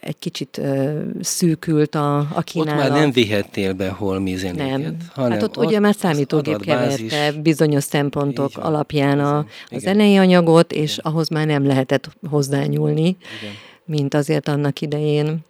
egy 0.00 0.18
kicsit 0.18 0.58
ö, 0.58 1.00
szűkült 1.20 1.94
a, 1.94 2.18
a 2.18 2.42
kínálat. 2.42 2.84
Ott 2.84 2.88
már 2.88 3.00
nem 3.00 3.12
vihettél 3.12 3.72
be 3.72 3.88
holmi 3.88 4.36
zenéket. 4.36 4.78
Nem. 4.78 4.96
Hanem 5.14 5.30
hát 5.30 5.42
ott, 5.42 5.58
ott 5.58 5.66
ugye 5.66 5.78
már 5.78 5.94
számítógép 5.94 6.60
keverte 6.60 7.32
bizonyos 7.32 7.84
szempontok 7.84 8.54
van, 8.54 8.64
alapján 8.64 9.20
a, 9.20 9.38
a 9.38 9.78
zenei 9.78 10.16
anyagot, 10.16 10.72
és 10.72 10.92
Igen. 10.92 11.12
ahhoz 11.12 11.28
már 11.28 11.46
nem 11.46 11.66
lehetett 11.66 12.10
hozzányúlni, 12.30 13.06
Igen. 13.06 13.54
mint 13.84 14.14
azért 14.14 14.48
annak 14.48 14.80
idején. 14.80 15.46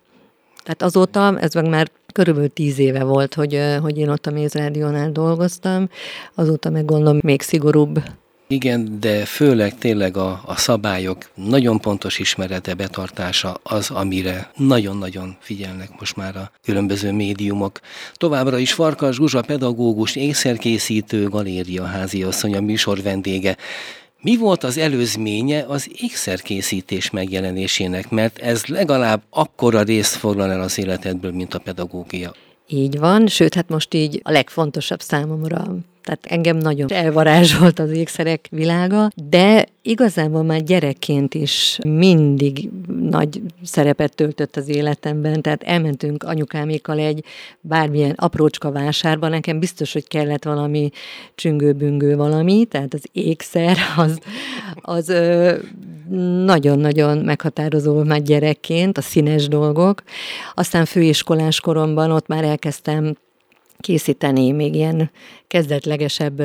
Tehát 0.62 0.82
azóta, 0.82 1.38
ez 1.38 1.54
meg 1.54 1.68
már 1.68 1.90
körülbelül 2.12 2.52
tíz 2.52 2.78
éve 2.78 3.04
volt, 3.04 3.34
hogy, 3.34 3.60
hogy 3.82 3.98
én 3.98 4.08
ott 4.08 4.26
a 4.26 4.30
Méz 4.30 4.52
Rádiónál 4.52 5.12
dolgoztam, 5.12 5.88
azóta 6.34 6.70
meg 6.70 6.84
gondolom 6.84 7.18
még 7.22 7.42
szigorúbb 7.42 8.02
igen, 8.50 9.00
de 9.00 9.24
főleg 9.24 9.78
tényleg 9.78 10.16
a, 10.16 10.42
a 10.46 10.56
szabályok 10.56 11.30
nagyon 11.34 11.80
pontos 11.80 12.18
ismerete, 12.18 12.74
betartása 12.74 13.60
az, 13.62 13.90
amire 13.90 14.50
nagyon-nagyon 14.56 15.36
figyelnek 15.40 15.90
most 15.98 16.16
már 16.16 16.36
a 16.36 16.50
különböző 16.62 17.12
médiumok. 17.12 17.80
Továbbra 18.14 18.58
is 18.58 18.72
Farkas 18.72 19.16
Zsuzsa 19.16 19.40
pedagógus, 19.40 20.16
ékszerkészítő, 20.16 21.28
galéria 21.28 21.84
háziasszony 21.84 22.56
a 22.56 22.60
műsor 22.60 23.02
vendége. 23.02 23.56
Mi 24.20 24.36
volt 24.36 24.64
az 24.64 24.78
előzménye 24.78 25.64
az 25.68 25.90
ékszerkészítés 26.00 27.10
megjelenésének, 27.10 28.10
mert 28.10 28.38
ez 28.38 28.64
legalább 28.64 29.22
akkora 29.30 29.82
részt 29.82 30.14
foglal 30.14 30.52
el 30.52 30.60
az 30.60 30.78
életedből, 30.78 31.32
mint 31.32 31.54
a 31.54 31.58
pedagógia? 31.58 32.34
Így 32.70 32.98
van, 32.98 33.26
sőt, 33.26 33.54
hát 33.54 33.68
most 33.68 33.94
így 33.94 34.20
a 34.24 34.30
legfontosabb 34.30 35.00
számomra 35.00 35.76
tehát 36.08 36.26
engem 36.26 36.56
nagyon 36.56 36.92
elvarázsolt 36.92 37.78
az 37.78 37.90
ékszerek 37.90 38.46
világa, 38.50 39.10
de 39.28 39.66
igazából 39.82 40.42
már 40.42 40.62
gyerekként 40.62 41.34
is 41.34 41.78
mindig 41.86 42.68
nagy 43.00 43.42
szerepet 43.62 44.14
töltött 44.14 44.56
az 44.56 44.68
életemben, 44.68 45.42
tehát 45.42 45.62
elmentünk 45.62 46.22
anyukámékkal 46.22 46.98
egy 46.98 47.24
bármilyen 47.60 48.14
aprócska 48.16 48.70
vásárba, 48.70 49.28
nekem 49.28 49.58
biztos, 49.58 49.92
hogy 49.92 50.08
kellett 50.08 50.44
valami 50.44 50.90
csüngő-büngő 51.34 52.16
valami, 52.16 52.64
tehát 52.64 52.94
az 52.94 53.04
ékszer 53.12 53.76
az, 53.96 54.18
az 54.74 55.12
nagyon-nagyon 56.44 57.18
meghatározó 57.18 57.92
volt 57.92 58.06
már 58.06 58.22
gyerekként, 58.22 58.98
a 58.98 59.00
színes 59.00 59.48
dolgok. 59.48 60.02
Aztán 60.54 60.84
főiskolás 60.84 61.60
koromban 61.60 62.10
ott 62.10 62.26
már 62.26 62.44
elkezdtem 62.44 63.16
készíteni 63.80 64.52
még 64.52 64.74
ilyen 64.74 65.10
kezdetlegesebb 65.46 66.42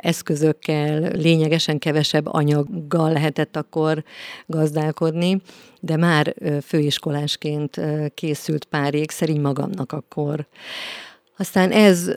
eszközökkel, 0.00 1.00
lényegesen 1.00 1.78
kevesebb 1.78 2.26
anyaggal 2.26 3.12
lehetett 3.12 3.56
akkor 3.56 4.04
gazdálkodni, 4.46 5.40
de 5.80 5.96
már 5.96 6.34
főiskolásként 6.62 7.80
készült 8.14 8.64
pár 8.64 8.94
ékszer, 8.94 9.28
így 9.28 9.40
magamnak 9.40 9.92
akkor. 9.92 10.46
Aztán 11.36 11.70
ez 11.70 12.10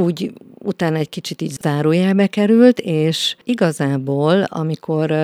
úgy 0.00 0.32
utána 0.58 0.96
egy 0.96 1.08
kicsit 1.08 1.42
így 1.42 1.56
zárójelbe 1.60 2.26
került, 2.26 2.78
és 2.78 3.36
igazából, 3.44 4.42
amikor 4.42 5.14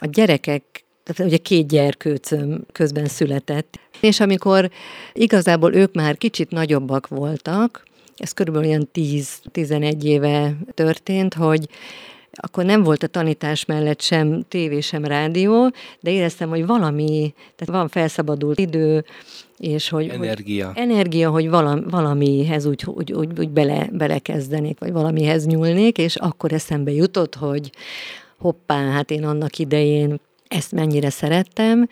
a 0.00 0.06
gyerekek 0.06 0.84
tehát 1.04 1.32
ugye 1.32 1.42
két 1.42 1.68
gyerkőcöm 1.68 2.64
közben 2.72 3.06
született, 3.06 3.78
és 4.00 4.20
amikor 4.20 4.70
igazából 5.12 5.74
ők 5.74 5.94
már 5.94 6.16
kicsit 6.16 6.50
nagyobbak 6.50 7.08
voltak, 7.08 7.82
ez 8.16 8.32
körülbelül 8.32 8.68
olyan 8.68 8.88
10-11 8.94 10.02
éve 10.02 10.56
történt, 10.74 11.34
hogy 11.34 11.68
akkor 12.32 12.64
nem 12.64 12.82
volt 12.82 13.02
a 13.02 13.06
tanítás 13.06 13.64
mellett 13.64 14.00
sem 14.00 14.44
tévé, 14.48 14.80
sem 14.80 15.04
rádió, 15.04 15.72
de 16.00 16.10
éreztem, 16.10 16.48
hogy 16.48 16.66
valami, 16.66 17.34
tehát 17.56 17.80
van 17.80 17.88
felszabadult 17.88 18.58
idő, 18.58 19.04
és 19.58 19.88
hogy... 19.88 20.08
Energia. 20.08 20.66
Hogy, 20.66 20.76
energia, 20.76 21.30
hogy 21.30 21.48
valami, 21.48 21.82
valamihez 21.90 22.66
úgy, 22.66 22.84
úgy, 22.86 23.12
úgy, 23.12 23.38
úgy 23.38 23.48
bele, 23.48 23.88
belekezdenék, 23.92 24.78
vagy 24.78 24.92
valamihez 24.92 25.46
nyúlnék, 25.46 25.98
és 25.98 26.16
akkor 26.16 26.52
eszembe 26.52 26.90
jutott, 26.90 27.34
hogy 27.34 27.70
hoppá, 28.40 28.90
hát 28.90 29.10
én 29.10 29.24
annak 29.24 29.58
idején 29.58 30.20
ezt 30.48 30.72
mennyire 30.72 31.10
szerettem, 31.10 31.88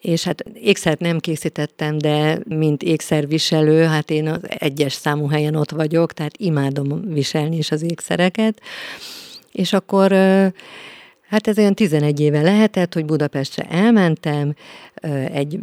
és 0.00 0.24
hát 0.24 0.44
ékszert 0.54 1.00
nem 1.00 1.18
készítettem, 1.18 1.98
de 1.98 2.38
mint 2.48 2.82
ékszerviselő, 2.82 3.82
hát 3.84 4.10
én 4.10 4.28
az 4.28 4.40
egyes 4.58 4.92
számú 4.92 5.28
helyen 5.28 5.54
ott 5.54 5.70
vagyok, 5.70 6.12
tehát 6.12 6.36
imádom 6.36 7.12
viselni 7.12 7.56
is 7.56 7.70
az 7.70 7.82
ékszereket. 7.82 8.60
És 9.52 9.72
akkor 9.72 10.12
Hát 11.32 11.46
ez 11.46 11.58
olyan 11.58 11.74
11 11.74 12.20
éve 12.20 12.42
lehetett, 12.42 12.94
hogy 12.94 13.04
Budapestre 13.04 13.64
elmentem, 13.64 14.54
egy 15.32 15.58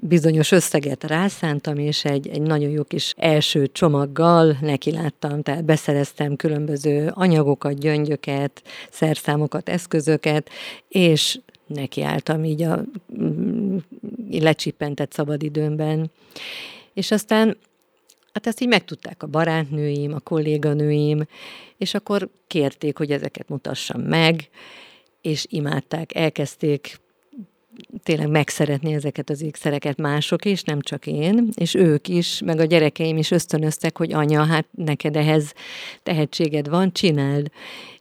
bizonyos 0.00 0.50
összeget 0.50 1.04
rászántam, 1.04 1.78
és 1.78 2.04
egy, 2.04 2.28
egy 2.28 2.42
nagyon 2.42 2.70
jó 2.70 2.82
kis 2.82 3.14
első 3.16 3.66
csomaggal 3.72 4.56
nekiláttam, 4.60 5.42
tehát 5.42 5.64
beszereztem 5.64 6.36
különböző 6.36 7.10
anyagokat, 7.14 7.78
gyöngyöket, 7.78 8.62
szerszámokat, 8.90 9.68
eszközöket, 9.68 10.50
és 10.88 11.40
nekiálltam 11.66 12.44
így 12.44 12.62
a 12.62 12.84
mm, 13.22 13.76
lecsippentett 14.30 15.12
szabadidőmben. 15.12 16.10
És 16.94 17.10
aztán 17.10 17.56
Hát 18.32 18.46
ezt 18.46 18.60
így 18.60 18.68
megtudták 18.68 19.22
a 19.22 19.26
barátnőim, 19.26 20.14
a 20.14 20.20
kolléganőim, 20.20 21.26
és 21.76 21.94
akkor 21.94 22.28
kérték, 22.46 22.98
hogy 22.98 23.10
ezeket 23.10 23.48
mutassam 23.48 24.00
meg, 24.00 24.48
és 25.22 25.46
imádták, 25.48 26.14
elkezdték 26.14 27.00
tényleg 28.02 28.28
megszeretni 28.28 28.92
ezeket 28.92 29.30
az 29.30 29.42
ékszereket 29.42 29.96
mások 29.96 30.44
is, 30.44 30.62
nem 30.62 30.80
csak 30.80 31.06
én, 31.06 31.48
és 31.54 31.74
ők 31.74 32.08
is, 32.08 32.40
meg 32.44 32.60
a 32.60 32.64
gyerekeim 32.64 33.16
is 33.16 33.30
ösztönöztek, 33.30 33.96
hogy 33.96 34.12
anya, 34.12 34.44
hát 34.44 34.66
neked 34.70 35.16
ehhez 35.16 35.52
tehetséged 36.02 36.68
van, 36.68 36.92
csináld. 36.92 37.50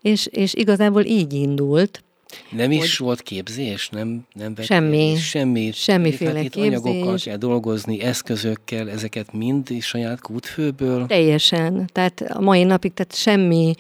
És, 0.02 0.26
és 0.26 0.54
igazából 0.54 1.04
így 1.04 1.34
indult, 1.34 2.04
nem 2.50 2.72
is 2.72 2.98
volt 2.98 3.22
képzés? 3.22 3.90
Nem, 3.90 4.26
nem 4.34 4.56
semmi. 4.62 5.16
Semmi. 5.16 5.72
Semmiféle 5.74 6.32
hát 6.32 6.42
képzés. 6.42 6.64
anyagokkal 6.64 7.18
kell 7.24 7.38
dolgozni, 7.38 8.02
eszközökkel, 8.02 8.90
ezeket 8.90 9.34
mind 9.34 9.82
saját 9.82 10.22
kútfőből? 10.22 11.06
Teljesen. 11.06 11.90
Tehát 11.94 12.22
a 12.22 12.42
mai 12.42 12.64
napig, 12.64 12.94
tehát 12.94 13.16
semmi, 13.16 13.74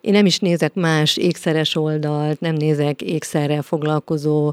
én 0.00 0.12
nem 0.12 0.26
is 0.26 0.38
nézek 0.38 0.74
más 0.74 1.16
ékszeres 1.16 1.76
oldalt, 1.76 2.40
nem 2.40 2.54
nézek 2.54 3.02
ékszerrel 3.02 3.62
foglalkozó, 3.62 4.52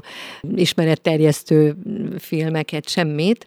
ismeretterjesztő 0.54 1.76
filmeket, 2.18 2.88
semmit, 2.88 3.46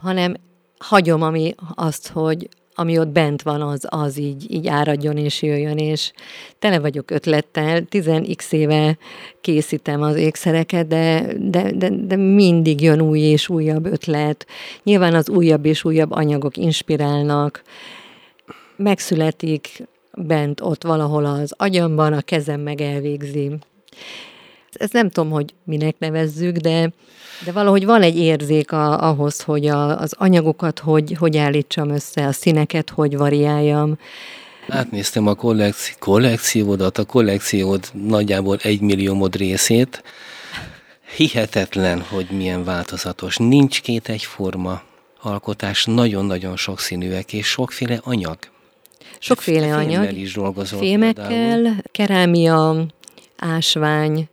hanem 0.00 0.36
hagyom 0.78 1.22
ami 1.22 1.54
azt, 1.74 2.08
hogy 2.08 2.48
ami 2.78 2.98
ott 2.98 3.08
bent 3.08 3.42
van, 3.42 3.62
az, 3.62 3.86
az 3.88 4.18
így, 4.18 4.54
így 4.54 4.68
áradjon 4.68 5.16
és 5.16 5.42
jöjjön, 5.42 5.78
és 5.78 6.12
tele 6.58 6.78
vagyok 6.78 7.10
ötlettel, 7.10 7.82
10x 7.90 8.52
éve 8.52 8.98
készítem 9.40 10.02
az 10.02 10.16
ékszereket, 10.16 10.86
de, 10.86 11.32
de, 11.38 11.72
de, 11.72 11.90
de 11.90 12.16
mindig 12.16 12.80
jön 12.80 13.00
új 13.00 13.18
és 13.18 13.48
újabb 13.48 13.86
ötlet. 13.86 14.46
Nyilván 14.82 15.14
az 15.14 15.28
újabb 15.28 15.64
és 15.66 15.84
újabb 15.84 16.10
anyagok 16.10 16.56
inspirálnak, 16.56 17.62
megszületik 18.76 19.82
bent 20.14 20.60
ott 20.60 20.82
valahol 20.82 21.24
az 21.24 21.54
agyamban, 21.56 22.12
a 22.12 22.20
kezem 22.20 22.60
meg 22.60 22.80
elvégzi. 22.80 23.50
Ez 24.78 24.90
nem 24.90 25.10
tudom, 25.10 25.30
hogy 25.30 25.54
minek 25.64 25.94
nevezzük, 25.98 26.56
de 26.56 26.90
de 27.44 27.52
valahogy 27.52 27.84
van 27.84 28.02
egy 28.02 28.18
érzék 28.18 28.72
a, 28.72 29.08
ahhoz, 29.08 29.40
hogy 29.40 29.66
a, 29.66 30.00
az 30.00 30.14
anyagokat 30.16 30.78
hogy, 30.78 31.16
hogy 31.18 31.36
állítsam 31.36 31.90
össze, 31.90 32.26
a 32.26 32.32
színeket 32.32 32.90
hogy 32.90 33.16
variáljam. 33.16 33.98
Átnéztem 34.68 35.26
a 35.26 35.34
kollekci- 35.34 35.96
kollekciódat, 35.98 36.98
a 36.98 37.04
kollekciód 37.04 37.88
nagyjából 37.92 38.56
egy 38.62 38.80
milliómod 38.80 39.36
részét. 39.36 40.02
Hihetetlen, 41.16 42.00
hogy 42.00 42.26
milyen 42.30 42.64
változatos. 42.64 43.36
Nincs 43.36 43.80
két 43.80 44.08
egyforma 44.08 44.82
alkotás, 45.20 45.84
nagyon-nagyon 45.84 46.56
sokszínűek, 46.56 47.32
és 47.32 47.46
sokféle 47.46 48.00
anyag. 48.02 48.38
Sokféle 49.18 49.74
anyag. 49.74 50.16
is 50.16 50.32
dolgozol 50.32 50.78
Fémekkel, 50.78 51.26
például. 51.26 51.76
kerámia, 51.90 52.86
ásvány, 53.36 54.28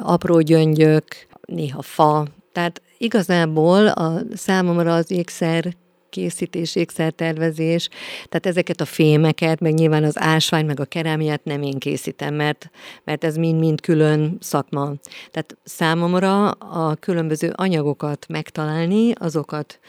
apró 0.00 0.40
gyöngyök, 0.40 1.04
néha 1.46 1.82
fa. 1.82 2.26
Tehát 2.52 2.82
igazából 2.98 3.86
a 3.86 4.20
számomra 4.34 4.94
az 4.94 5.10
ékszer 5.10 5.74
készítés, 6.14 6.76
ékszertervezés, 6.76 7.88
tehát 8.28 8.46
ezeket 8.46 8.80
a 8.80 8.84
fémeket, 8.84 9.60
meg 9.60 9.74
nyilván 9.74 10.04
az 10.04 10.18
ásvány, 10.18 10.66
meg 10.66 10.80
a 10.80 10.84
kerámiát 10.84 11.44
nem 11.44 11.62
én 11.62 11.78
készítem, 11.78 12.34
mert, 12.34 12.70
mert 13.04 13.24
ez 13.24 13.36
mind-mind 13.36 13.80
külön 13.80 14.36
szakma. 14.40 14.92
Tehát 15.30 15.56
számomra 15.64 16.50
a 16.50 16.94
különböző 16.94 17.52
anyagokat 17.54 18.26
megtalálni, 18.28 19.12
azokat 19.14 19.80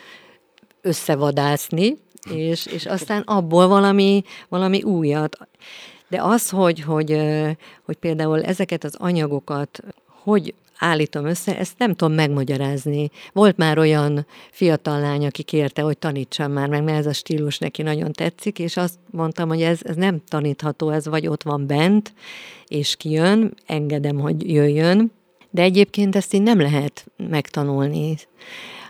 összevadászni, 0.81 1.97
és, 2.29 2.65
és 2.65 2.85
aztán 2.85 3.21
abból 3.21 3.67
valami, 3.67 4.23
valami 4.49 4.83
újat. 4.83 5.37
De 6.07 6.21
az, 6.21 6.49
hogy, 6.49 6.81
hogy, 6.81 7.21
hogy 7.85 7.95
például 7.95 8.43
ezeket 8.43 8.83
az 8.83 8.95
anyagokat 8.97 9.83
hogy 10.25 10.53
állítom 10.77 11.25
össze, 11.25 11.57
ezt 11.57 11.77
nem 11.77 11.93
tudom 11.93 12.13
megmagyarázni. 12.13 13.09
Volt 13.33 13.57
már 13.57 13.77
olyan 13.77 14.25
fiatal 14.51 14.99
lány, 14.99 15.25
aki 15.25 15.43
kérte, 15.43 15.81
hogy 15.81 15.97
tanítsam 15.97 16.51
már 16.51 16.69
meg, 16.69 16.83
mert 16.83 16.97
ez 16.97 17.05
a 17.05 17.13
stílus 17.13 17.57
neki 17.57 17.81
nagyon 17.81 18.11
tetszik, 18.11 18.59
és 18.59 18.77
azt 18.77 18.95
mondtam, 19.11 19.47
hogy 19.47 19.61
ez, 19.61 19.79
ez 19.83 19.95
nem 19.95 20.21
tanítható, 20.27 20.89
ez 20.89 21.05
vagy 21.05 21.27
ott 21.27 21.43
van 21.43 21.67
bent, 21.67 22.13
és 22.67 22.95
kijön, 22.95 23.53
engedem, 23.65 24.19
hogy 24.19 24.51
jöjjön, 24.51 25.11
de 25.49 25.61
egyébként 25.61 26.15
ezt 26.15 26.33
így 26.33 26.41
nem 26.41 26.59
lehet 26.59 27.05
megtanulni, 27.17 28.15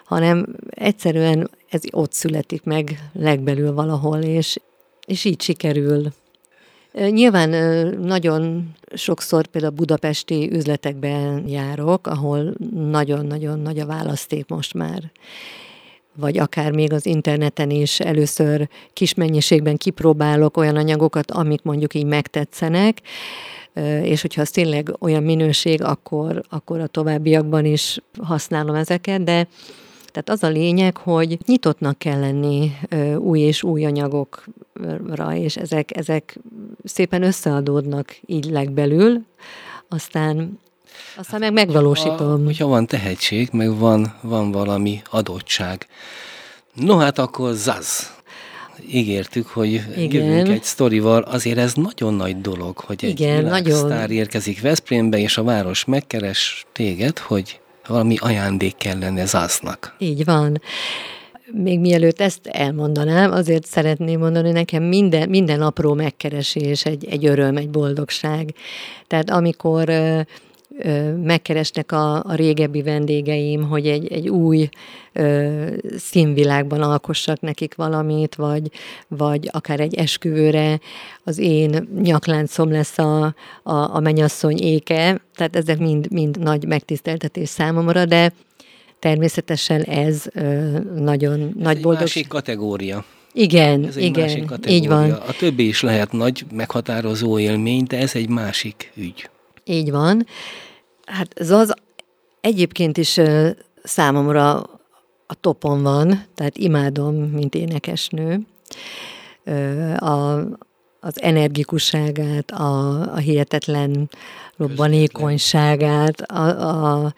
hanem 0.05 0.45
egyszerűen 0.69 1.49
ez 1.69 1.81
ott 1.91 2.13
születik 2.13 2.63
meg 2.63 3.09
legbelül 3.13 3.73
valahol, 3.73 4.17
és, 4.17 4.57
és 5.05 5.23
így 5.23 5.41
sikerül. 5.41 6.11
Nyilván 6.95 7.49
nagyon 8.01 8.73
sokszor 8.93 9.45
például 9.45 9.73
budapesti 9.73 10.49
üzletekben 10.51 11.47
járok, 11.47 12.07
ahol 12.07 12.53
nagyon-nagyon 12.73 13.59
nagy 13.59 13.79
a 13.79 13.85
választék 13.85 14.47
most 14.47 14.73
már. 14.73 15.11
Vagy 16.15 16.37
akár 16.37 16.71
még 16.71 16.93
az 16.93 17.05
interneten 17.05 17.69
is 17.69 17.99
először 17.99 18.69
kis 18.93 19.13
mennyiségben 19.13 19.77
kipróbálok 19.77 20.57
olyan 20.57 20.75
anyagokat, 20.75 21.31
amik 21.31 21.61
mondjuk 21.61 21.93
így 21.93 22.05
megtetszenek, 22.05 23.01
és 24.01 24.21
hogyha 24.21 24.41
az 24.41 24.49
tényleg 24.49 24.95
olyan 24.99 25.23
minőség, 25.23 25.83
akkor, 25.83 26.43
akkor 26.49 26.79
a 26.79 26.87
továbbiakban 26.87 27.65
is 27.65 27.99
használom 28.21 28.75
ezeket, 28.75 29.23
de 29.23 29.47
tehát 30.15 30.29
az 30.29 30.43
a 30.43 30.51
lényeg, 30.51 30.97
hogy 30.97 31.37
nyitottnak 31.45 31.97
kell 31.97 32.19
lenni 32.19 32.71
új 33.17 33.39
és 33.39 33.63
új 33.63 33.85
anyagokra, 33.85 35.33
és 35.33 35.57
ezek, 35.57 35.97
ezek 35.97 36.39
szépen 36.85 37.23
összeadódnak 37.23 38.15
így 38.25 38.45
legbelül, 38.45 39.25
aztán 39.89 40.59
aztán 41.17 41.39
meg 41.39 41.53
megvalósítom. 41.53 42.39
Ha, 42.39 42.45
hogyha 42.45 42.67
van 42.67 42.87
tehetség, 42.87 43.49
meg 43.51 43.77
van, 43.77 44.15
van 44.21 44.51
valami 44.51 45.01
adottság. 45.09 45.87
No 46.73 46.97
hát 46.97 47.19
akkor 47.19 47.53
zaz. 47.53 48.13
Ígértük, 48.91 49.47
hogy 49.47 49.71
Igen. 49.97 50.25
jövünk 50.25 50.47
egy 50.47 50.63
sztorival, 50.63 51.21
azért 51.21 51.57
ez 51.57 51.73
nagyon 51.73 52.13
nagy 52.13 52.41
dolog, 52.41 52.77
hogy 52.77 53.05
egy 53.05 53.19
Igen, 53.19 53.43
nagyon. 53.43 54.11
érkezik 54.11 54.61
Veszprémbe, 54.61 55.17
és 55.17 55.37
a 55.37 55.43
város 55.43 55.85
megkeres 55.85 56.65
téged, 56.71 57.17
hogy 57.17 57.59
valami 57.87 58.15
ajándék 58.19 58.75
kellene 58.77 59.25
zásznak. 59.25 59.95
Így 59.97 60.25
van. 60.25 60.61
Még 61.51 61.79
mielőtt 61.79 62.19
ezt 62.19 62.47
elmondanám, 62.47 63.31
azért 63.31 63.65
szeretném 63.65 64.19
mondani, 64.19 64.51
nekem 64.51 64.83
minden, 64.83 65.29
minden 65.29 65.61
apró 65.61 65.93
megkeresés 65.93 66.85
egy, 66.85 67.05
egy 67.05 67.25
öröm, 67.25 67.57
egy 67.57 67.69
boldogság. 67.69 68.53
Tehát 69.07 69.29
amikor 69.29 69.89
megkeresnek 71.23 71.91
a, 71.91 72.23
a 72.23 72.35
régebbi 72.35 72.81
vendégeim, 72.81 73.63
hogy 73.67 73.87
egy, 73.87 74.11
egy 74.11 74.29
új 74.29 74.69
ö, 75.13 75.65
színvilágban 75.97 76.81
alkossak 76.81 77.41
nekik 77.41 77.75
valamit, 77.75 78.35
vagy, 78.35 78.71
vagy 79.07 79.49
akár 79.51 79.79
egy 79.79 79.95
esküvőre 79.95 80.79
az 81.23 81.37
én 81.37 81.89
nyakláncom 82.01 82.71
lesz 82.71 82.97
a, 82.97 83.23
a, 83.63 83.95
a 83.95 83.99
menyasszony 83.99 84.57
éke, 84.57 85.21
tehát 85.35 85.55
ezek 85.55 85.77
mind, 85.77 86.11
mind 86.11 86.39
nagy 86.39 86.67
megtiszteltetés 86.67 87.49
számomra, 87.49 88.05
de 88.05 88.33
természetesen 88.99 89.81
ez 89.81 90.23
nagyon 90.95 91.41
ez 91.41 91.47
nagy 91.55 91.81
boldogság. 91.81 91.99
másik 91.99 92.27
kategória. 92.27 93.05
Igen, 93.33 93.85
ez 93.85 93.95
egy 93.95 94.03
igen, 94.03 94.23
másik 94.23 94.45
kategória. 94.45 94.75
így 94.77 94.87
van. 94.87 95.11
A 95.11 95.31
többi 95.31 95.67
is 95.67 95.81
lehet 95.81 96.11
nagy, 96.11 96.45
meghatározó 96.51 97.39
élmény, 97.39 97.83
de 97.87 97.97
ez 97.97 98.15
egy 98.15 98.29
másik 98.29 98.91
ügy. 98.95 99.29
Így 99.63 99.91
van. 99.91 100.25
Hát 101.05 101.39
ez 101.39 101.49
az 101.51 101.73
egyébként 102.41 102.97
is 102.97 103.19
számomra 103.83 104.53
a 105.27 105.33
topon 105.41 105.83
van, 105.83 106.25
tehát 106.35 106.57
imádom, 106.57 107.15
mint 107.15 107.55
énekesnő. 107.55 108.39
A, 109.97 110.39
az 110.99 111.21
energikusságát, 111.21 112.51
a, 112.51 113.01
a 113.13 113.17
hihetetlen 113.17 114.09
robbanékonyságát, 114.57 116.21
a, 116.21 116.47
a, 117.03 117.13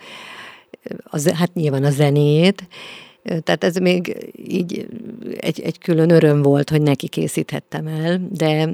a, 1.04 1.34
hát 1.36 1.54
nyilván 1.54 1.84
a 1.84 1.92
zenét, 1.92 2.68
tehát 3.24 3.64
ez 3.64 3.76
még 3.76 4.32
így 4.48 4.88
egy, 5.40 5.60
egy 5.60 5.78
külön 5.78 6.10
öröm 6.10 6.42
volt, 6.42 6.70
hogy 6.70 6.82
neki 6.82 7.08
készíthettem 7.08 7.88
el, 7.88 8.22
de 8.32 8.70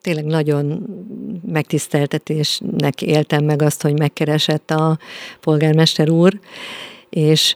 tényleg 0.00 0.24
nagyon 0.24 0.86
megtiszteltetésnek 1.46 3.02
éltem 3.02 3.44
meg 3.44 3.62
azt, 3.62 3.82
hogy 3.82 3.98
megkeresett 3.98 4.70
a 4.70 4.98
polgármester 5.40 6.10
úr, 6.10 6.40
és 7.08 7.54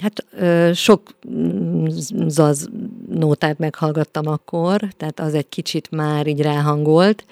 Hát 0.00 0.24
sok 0.74 1.10
zaz 2.26 2.68
nótát 3.08 3.58
meghallgattam 3.58 4.26
akkor, 4.26 4.80
tehát 4.96 5.20
az 5.20 5.34
egy 5.34 5.48
kicsit 5.48 5.90
már 5.90 6.26
így 6.26 6.40
ráhangolt, 6.40 7.24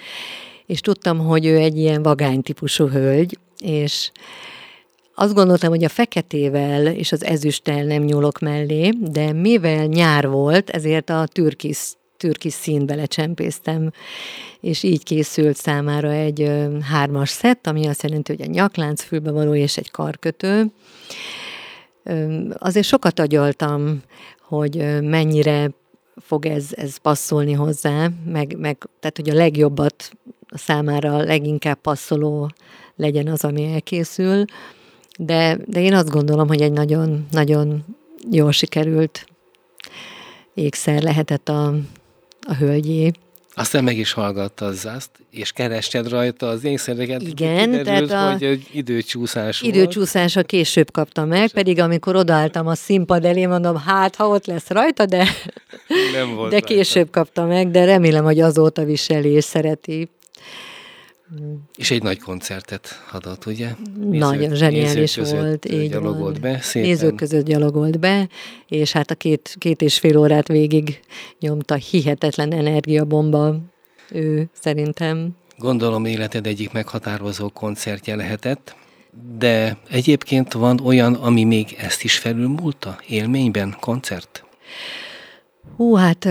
és 0.66 0.80
tudtam, 0.80 1.18
hogy 1.18 1.46
ő 1.46 1.56
egy 1.56 1.78
ilyen 1.78 2.02
vagány 2.02 2.42
típusú 2.42 2.86
hölgy, 2.86 3.38
és 3.58 4.10
azt 5.20 5.34
gondoltam, 5.34 5.70
hogy 5.70 5.84
a 5.84 5.88
feketével 5.88 6.86
és 6.86 7.12
az 7.12 7.24
ezüsttel 7.24 7.84
nem 7.84 8.02
nyúlok 8.02 8.38
mellé, 8.38 8.88
de 9.00 9.32
mivel 9.32 9.84
nyár 9.84 10.28
volt, 10.28 10.70
ezért 10.70 11.10
a 11.10 11.26
türkis, 11.32 11.92
türkis 12.16 12.52
színbe 12.52 12.94
lecsempésztem, 12.94 13.90
és 14.60 14.82
így 14.82 15.02
készült 15.02 15.56
számára 15.56 16.10
egy 16.10 16.52
hármas 16.90 17.28
szett, 17.28 17.66
ami 17.66 17.86
azt 17.86 18.02
jelenti, 18.02 18.36
hogy 18.36 18.46
a 18.46 18.50
nyaklánc 18.50 19.02
fülbevaló 19.02 19.54
és 19.54 19.76
egy 19.76 19.90
karkötő. 19.90 20.66
Azért 22.52 22.86
sokat 22.86 23.18
agyaltam, 23.18 24.02
hogy 24.40 25.00
mennyire 25.02 25.70
fog 26.16 26.46
ez, 26.46 26.66
ez 26.70 26.96
passzolni 26.96 27.52
hozzá, 27.52 28.08
meg, 28.24 28.56
meg 28.58 28.88
tehát, 29.00 29.16
hogy 29.16 29.30
a 29.30 29.34
legjobbat 29.34 30.10
a 30.48 30.58
számára 30.58 31.16
leginkább 31.16 31.80
passzoló 31.80 32.50
legyen 32.96 33.26
az, 33.28 33.44
ami 33.44 33.72
elkészül 33.72 34.44
de, 35.20 35.58
de 35.66 35.80
én 35.80 35.94
azt 35.94 36.10
gondolom, 36.10 36.48
hogy 36.48 36.60
egy 36.60 36.72
nagyon, 36.72 37.26
nagyon 37.30 37.84
jól 38.30 38.52
sikerült 38.52 39.26
ékszer 40.54 41.02
lehetett 41.02 41.48
a, 41.48 41.66
a 42.46 42.54
hölgyé. 42.58 43.10
Aztán 43.54 43.84
meg 43.84 43.98
is 43.98 44.12
hallgatta 44.12 44.64
az 44.64 44.88
azt, 44.96 45.10
és 45.30 45.52
kerested 45.52 46.08
rajta 46.08 46.48
az 46.48 46.64
ékszereket. 46.64 47.22
Igen, 47.22 47.70
kiderült, 47.70 48.08
tehát 48.08 48.40
a 48.40 48.46
hogy 48.46 48.66
időcsúszás 48.72 49.62
Időcsúszása 49.62 50.42
később 50.42 50.90
kaptam 50.90 51.28
meg, 51.28 51.50
pedig 51.50 51.80
amikor 51.80 52.16
odaálltam 52.16 52.66
a 52.66 52.74
színpad 52.74 53.24
elé, 53.24 53.46
mondom, 53.46 53.76
hát 53.76 54.16
ha 54.16 54.28
ott 54.28 54.46
lesz 54.46 54.68
rajta, 54.68 55.06
de, 55.06 55.28
Nem 56.12 56.34
volt 56.34 56.50
de 56.50 56.60
később 56.60 56.94
rajta. 56.94 57.10
kaptam 57.10 57.48
meg, 57.48 57.70
de 57.70 57.84
remélem, 57.84 58.24
hogy 58.24 58.40
azóta 58.40 58.84
viseli 58.84 59.30
és 59.30 59.44
szereti. 59.44 60.08
És 61.76 61.90
egy 61.90 62.02
nagy 62.02 62.18
koncertet 62.18 62.88
adott, 63.12 63.46
ugye? 63.46 63.68
Nézők, 63.96 64.18
Nagyon 64.18 64.54
zseniális 64.54 65.16
volt. 65.16 65.64
Így 65.64 65.90
gyalogolt 65.90 66.38
van. 66.38 66.52
be. 66.52 66.60
Szépen. 66.60 66.88
Nézők 66.88 67.14
között 67.14 67.44
gyalogolt 67.44 67.98
be, 67.98 68.28
és 68.68 68.92
hát 68.92 69.10
a 69.10 69.14
két, 69.14 69.56
két 69.58 69.82
és 69.82 69.98
fél 69.98 70.16
órát 70.16 70.48
végig 70.48 71.00
nyomta 71.40 71.74
hihetetlen 71.74 72.52
energiabomba 72.52 73.56
ő 74.10 74.48
szerintem. 74.52 75.36
Gondolom 75.58 76.04
életed 76.04 76.46
egyik 76.46 76.72
meghatározó 76.72 77.48
koncertje 77.48 78.16
lehetett, 78.16 78.76
de 79.38 79.78
egyébként 79.90 80.52
van 80.52 80.80
olyan, 80.80 81.14
ami 81.14 81.44
még 81.44 81.76
ezt 81.78 82.02
is 82.02 82.18
felülmúlta 82.18 82.98
élményben, 83.08 83.76
koncert? 83.80 84.44
Hú, 85.76 85.94
hát 85.94 86.28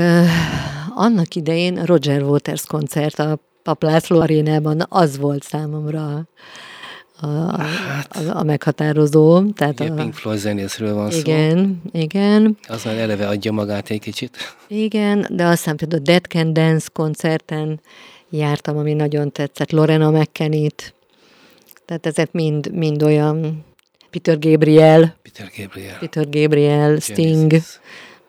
annak 0.95 1.36
idején 1.36 1.83
Roger 1.83 2.23
Waters 2.23 2.65
koncert 2.65 3.19
a 3.19 3.39
Paplászló 3.67 4.19
arénában, 4.19 4.86
az 4.89 5.17
volt 5.17 5.43
számomra 5.43 6.27
a, 7.19 7.27
a, 7.27 7.62
hát, 7.62 8.15
a, 8.15 8.38
a 8.38 8.43
meghatározó. 8.43 9.51
Tehát 9.51 9.80
a, 9.80 9.93
Pink 9.93 10.13
Floyd 10.13 10.38
zenészről 10.38 10.93
van 10.93 11.12
igen, 11.12 11.82
szó. 11.84 11.99
Igen, 11.99 12.58
Az 12.67 12.84
már 12.84 12.97
eleve 12.97 13.27
adja 13.27 13.51
magát 13.51 13.89
egy 13.89 13.99
kicsit. 13.99 14.38
Igen, 14.67 15.27
de 15.30 15.45
aztán 15.45 15.75
például 15.75 16.01
Dead 16.01 16.25
Can 16.25 16.53
Dance 16.53 16.88
koncerten 16.93 17.80
jártam, 18.30 18.77
ami 18.77 18.93
nagyon 18.93 19.32
tetszett, 19.32 19.71
Lorena 19.71 20.12
McKennitt, 20.12 20.93
tehát 21.86 22.06
ezek 22.06 22.32
mind, 22.32 22.71
mind 22.71 23.03
olyan 23.03 23.65
Peter 24.10 24.39
Gabriel. 24.39 25.15
Peter 25.21 25.51
Gabriel. 25.58 25.97
Peter 25.99 26.30
Gabriel, 26.30 26.99
Sting. 26.99 27.53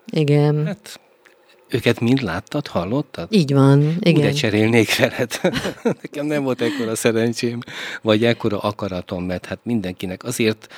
Igen. 0.06 0.66
Hát 0.66 1.00
őket 1.68 2.00
mind 2.00 2.22
láttad, 2.22 2.66
hallottad? 2.66 3.26
Így 3.30 3.52
van, 3.52 3.96
igen. 4.00 4.28
Úgy 4.28 4.34
cserélnék 4.34 4.96
veled. 4.96 5.40
Nekem 6.02 6.26
nem 6.26 6.42
volt 6.42 6.60
ekkora 6.60 6.94
szerencsém, 6.94 7.58
vagy 8.02 8.24
ekkora 8.24 8.58
akaratom, 8.58 9.24
mert 9.24 9.46
hát 9.46 9.58
mindenkinek 9.62 10.24
azért 10.24 10.72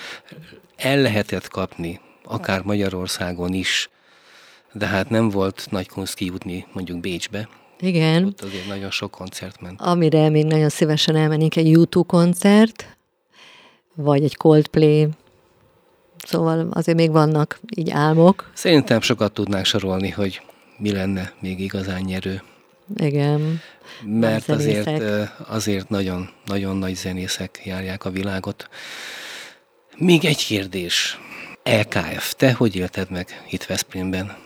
el 0.76 1.00
lehetett 1.00 1.48
kapni, 1.48 2.00
akár 2.24 2.62
Magyarországon 2.62 3.52
is, 3.52 3.90
de 4.72 4.86
hát 4.86 5.10
nem 5.10 5.28
volt 5.28 5.66
nagy 5.70 5.88
kunst 5.88 6.14
kijutni 6.14 6.66
mondjuk 6.72 7.00
Bécsbe. 7.00 7.48
Igen. 7.80 8.24
Ott 8.24 8.42
azért 8.42 8.66
nagyon 8.66 8.90
sok 8.90 9.10
koncert 9.10 9.60
ment. 9.60 9.80
Amire 9.80 10.28
még 10.28 10.44
nagyon 10.44 10.68
szívesen 10.68 11.16
elmennék 11.16 11.56
egy 11.56 11.70
YouTube 11.70 12.06
koncert, 12.08 12.96
vagy 13.94 14.24
egy 14.24 14.36
Coldplay, 14.36 15.08
Szóval 16.26 16.68
azért 16.70 16.96
még 16.96 17.10
vannak 17.10 17.60
így 17.76 17.90
álmok. 17.90 18.50
Szerintem 18.54 19.00
sokat 19.00 19.32
tudnánk 19.32 19.64
sorolni, 19.64 20.08
hogy 20.08 20.40
mi 20.80 20.92
lenne 20.92 21.32
még 21.40 21.60
igazán 21.60 22.00
nyerő. 22.00 22.42
Igen. 22.96 23.60
Mert 24.04 24.48
azért, 24.48 24.90
azért 25.46 25.88
nagyon, 25.88 26.30
nagyon 26.46 26.76
nagy 26.76 26.94
zenészek 26.94 27.60
járják 27.64 28.04
a 28.04 28.10
világot. 28.10 28.68
Még 29.96 30.24
egy 30.24 30.44
kérdés. 30.44 31.18
LKF, 31.64 32.34
te 32.34 32.52
hogy 32.52 32.76
élted 32.76 33.10
meg 33.10 33.44
itt 33.50 33.64
Veszprémben 33.64 34.36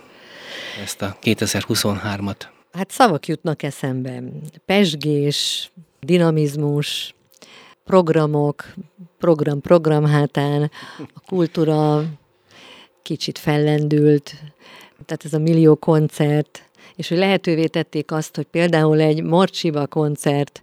ezt 0.83 1.03
a 1.03 1.17
2023-at? 1.23 2.37
Hát 2.73 2.91
szavak 2.91 3.27
jutnak 3.27 3.63
eszembe. 3.63 4.23
Pesgés, 4.67 5.71
dinamizmus, 6.01 7.15
programok, 7.85 8.75
program 9.19 9.61
program 9.61 10.07
hátán, 10.07 10.71
a 11.15 11.21
kultúra 11.27 12.05
kicsit 13.03 13.39
fellendült, 13.39 14.35
tehát 15.07 15.25
ez 15.25 15.33
a 15.33 15.39
millió 15.39 15.75
koncert, 15.75 16.69
és 16.97 17.09
hogy 17.09 17.19
lehetővé 17.19 17.67
tették 17.67 18.13
azt, 18.13 18.37
hogy 18.37 18.47
például 18.47 19.01
egy 19.01 19.23
Morcsiba 19.23 19.87
koncert 19.87 20.63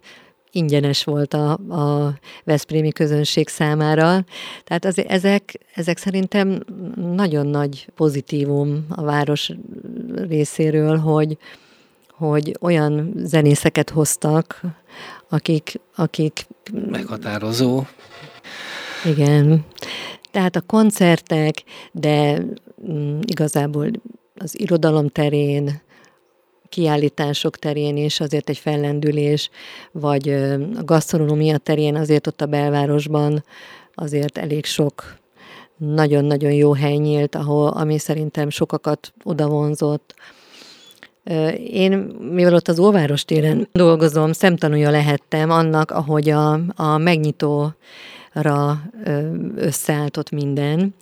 ingyenes 0.52 1.04
volt 1.04 1.34
a, 1.34 1.52
a 1.52 2.14
Veszprémi 2.44 2.92
közönség 2.92 3.48
számára. 3.48 4.24
Tehát 4.64 4.84
az, 4.84 5.06
ezek, 5.06 5.58
ezek 5.74 5.98
szerintem 5.98 6.64
nagyon 6.96 7.46
nagy 7.46 7.88
pozitívum 7.94 8.86
a 8.88 9.02
város 9.02 9.50
részéről, 10.14 10.96
hogy, 10.96 11.38
hogy 12.10 12.56
olyan 12.60 13.12
zenészeket 13.16 13.90
hoztak, 13.90 14.60
akik, 15.28 15.80
akik... 15.94 16.46
Meghatározó. 16.90 17.82
Igen. 19.04 19.64
Tehát 20.30 20.56
a 20.56 20.60
koncertek, 20.60 21.62
de 21.92 22.42
mm, 22.90 23.18
igazából 23.22 23.90
az 24.42 24.60
irodalom 24.60 25.08
terén, 25.08 25.80
kiállítások 26.68 27.56
terén 27.56 27.96
is 27.96 28.20
azért 28.20 28.48
egy 28.48 28.58
fellendülés, 28.58 29.50
vagy 29.92 30.28
a 30.78 30.84
gasztronómia 30.84 31.58
terén 31.58 31.96
azért 31.96 32.26
ott 32.26 32.40
a 32.40 32.46
belvárosban 32.46 33.44
azért 33.94 34.38
elég 34.38 34.64
sok 34.64 35.20
nagyon-nagyon 35.76 36.52
jó 36.52 36.72
hely 36.72 36.96
nyílt, 36.96 37.34
ahol, 37.34 37.68
ami 37.68 37.98
szerintem 37.98 38.50
sokakat 38.50 39.12
odavonzott. 39.24 40.14
Én, 41.56 41.92
mivel 42.30 42.54
ott 42.54 42.68
az 42.68 42.78
Óváros 42.78 43.24
téren 43.24 43.68
dolgozom, 43.72 44.32
szemtanúja 44.32 44.90
lehettem 44.90 45.50
annak, 45.50 45.90
ahogy 45.90 46.30
a, 46.30 46.60
a 46.74 46.98
megnyitó 46.98 47.74
ra 48.32 48.82
összeállított 49.56 50.30
minden. 50.30 50.94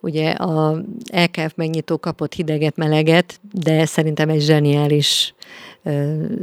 Ugye 0.00 0.30
a 0.30 0.82
LKF 1.12 1.54
megnyitó 1.54 1.98
kapott 1.98 2.34
hideget, 2.34 2.76
meleget, 2.76 3.40
de 3.52 3.84
szerintem 3.84 4.28
egy 4.28 4.40
zseniális 4.40 5.34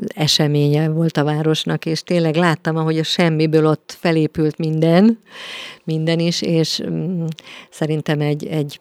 eseménye 0.07 0.89
volt 0.89 1.17
a 1.17 1.23
városnak, 1.23 1.85
és 1.85 2.03
tényleg 2.03 2.35
láttam, 2.35 2.77
ahogy 2.77 2.99
a 2.99 3.03
semmiből 3.03 3.65
ott 3.65 3.97
felépült 3.99 4.57
minden, 4.57 5.19
minden 5.83 6.19
is, 6.19 6.41
és 6.41 6.81
mm, 6.89 7.25
szerintem 7.69 8.21
egy, 8.21 8.45
egy 8.45 8.79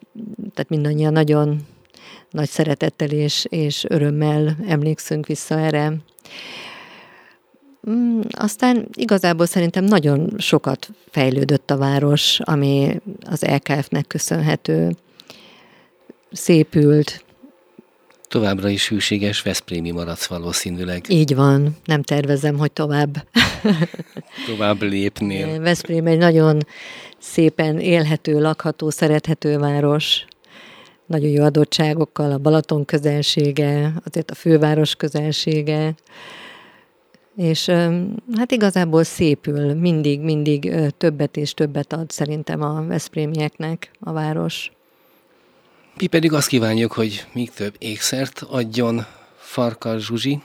tehát 0.53 0.69
mindannyian 0.69 1.13
nagyon 1.13 1.57
nagy 2.29 2.49
szeretettel 2.49 3.09
és, 3.09 3.45
és 3.49 3.85
örömmel 3.87 4.57
emlékszünk 4.67 5.25
vissza 5.25 5.59
erre. 5.59 5.93
Mm, 7.89 8.19
aztán 8.29 8.87
igazából 8.93 9.45
szerintem 9.45 9.83
nagyon 9.83 10.33
sokat 10.37 10.89
fejlődött 11.09 11.71
a 11.71 11.77
város, 11.77 12.39
ami 12.43 13.01
az 13.29 13.41
LKF-nek 13.41 14.07
köszönhető. 14.07 14.95
Szépült. 16.31 17.23
Továbbra 18.27 18.69
is 18.69 18.89
hűséges 18.89 19.41
Veszprémi 19.41 19.91
maradsz 19.91 20.25
valószínűleg. 20.25 21.05
Így 21.07 21.35
van, 21.35 21.77
nem 21.85 22.01
tervezem, 22.01 22.57
hogy 22.57 22.71
tovább. 22.71 23.27
tovább 24.47 24.81
lépnél. 24.81 25.59
Veszprém 25.61 26.05
egy 26.05 26.17
nagyon 26.17 26.57
szépen 27.19 27.79
élhető, 27.79 28.41
lakható, 28.41 28.89
szerethető 28.89 29.57
város 29.57 30.25
nagyon 31.05 31.29
jó 31.29 31.43
adottságokkal, 31.43 32.31
a 32.31 32.37
Balaton 32.37 32.85
közelsége, 32.85 33.93
azért 34.05 34.31
a 34.31 34.35
főváros 34.35 34.95
közelsége, 34.95 35.93
és 37.35 37.65
hát 38.35 38.51
igazából 38.51 39.03
szépül, 39.03 39.73
mindig, 39.73 40.19
mindig 40.19 40.71
többet 40.97 41.37
és 41.37 41.53
többet 41.53 41.93
ad 41.93 42.11
szerintem 42.11 42.61
a 42.61 42.85
Veszprémieknek 42.85 43.91
a 43.99 44.11
város. 44.11 44.71
Mi 45.97 46.07
pedig 46.07 46.33
azt 46.33 46.47
kívánjuk, 46.47 46.91
hogy 46.91 47.25
még 47.33 47.51
több 47.51 47.75
ékszert 47.77 48.43
adjon 48.49 49.05
Farkas 49.37 50.05
Zsuzsi 50.05 50.41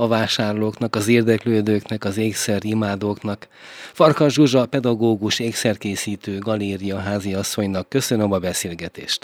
a 0.00 0.06
vásárlóknak, 0.06 0.96
az 0.96 1.08
érdeklődőknek, 1.08 2.04
az 2.04 2.16
ékszer 2.16 2.64
imádóknak. 2.64 3.48
Farkas 3.92 4.32
Zsuzsa, 4.32 4.66
pedagógus, 4.66 5.38
ékszerkészítő, 5.38 6.38
galéria 6.38 6.98
háziasszonynak 6.98 7.88
köszönöm 7.88 8.32
a 8.32 8.38
beszélgetést. 8.38 9.18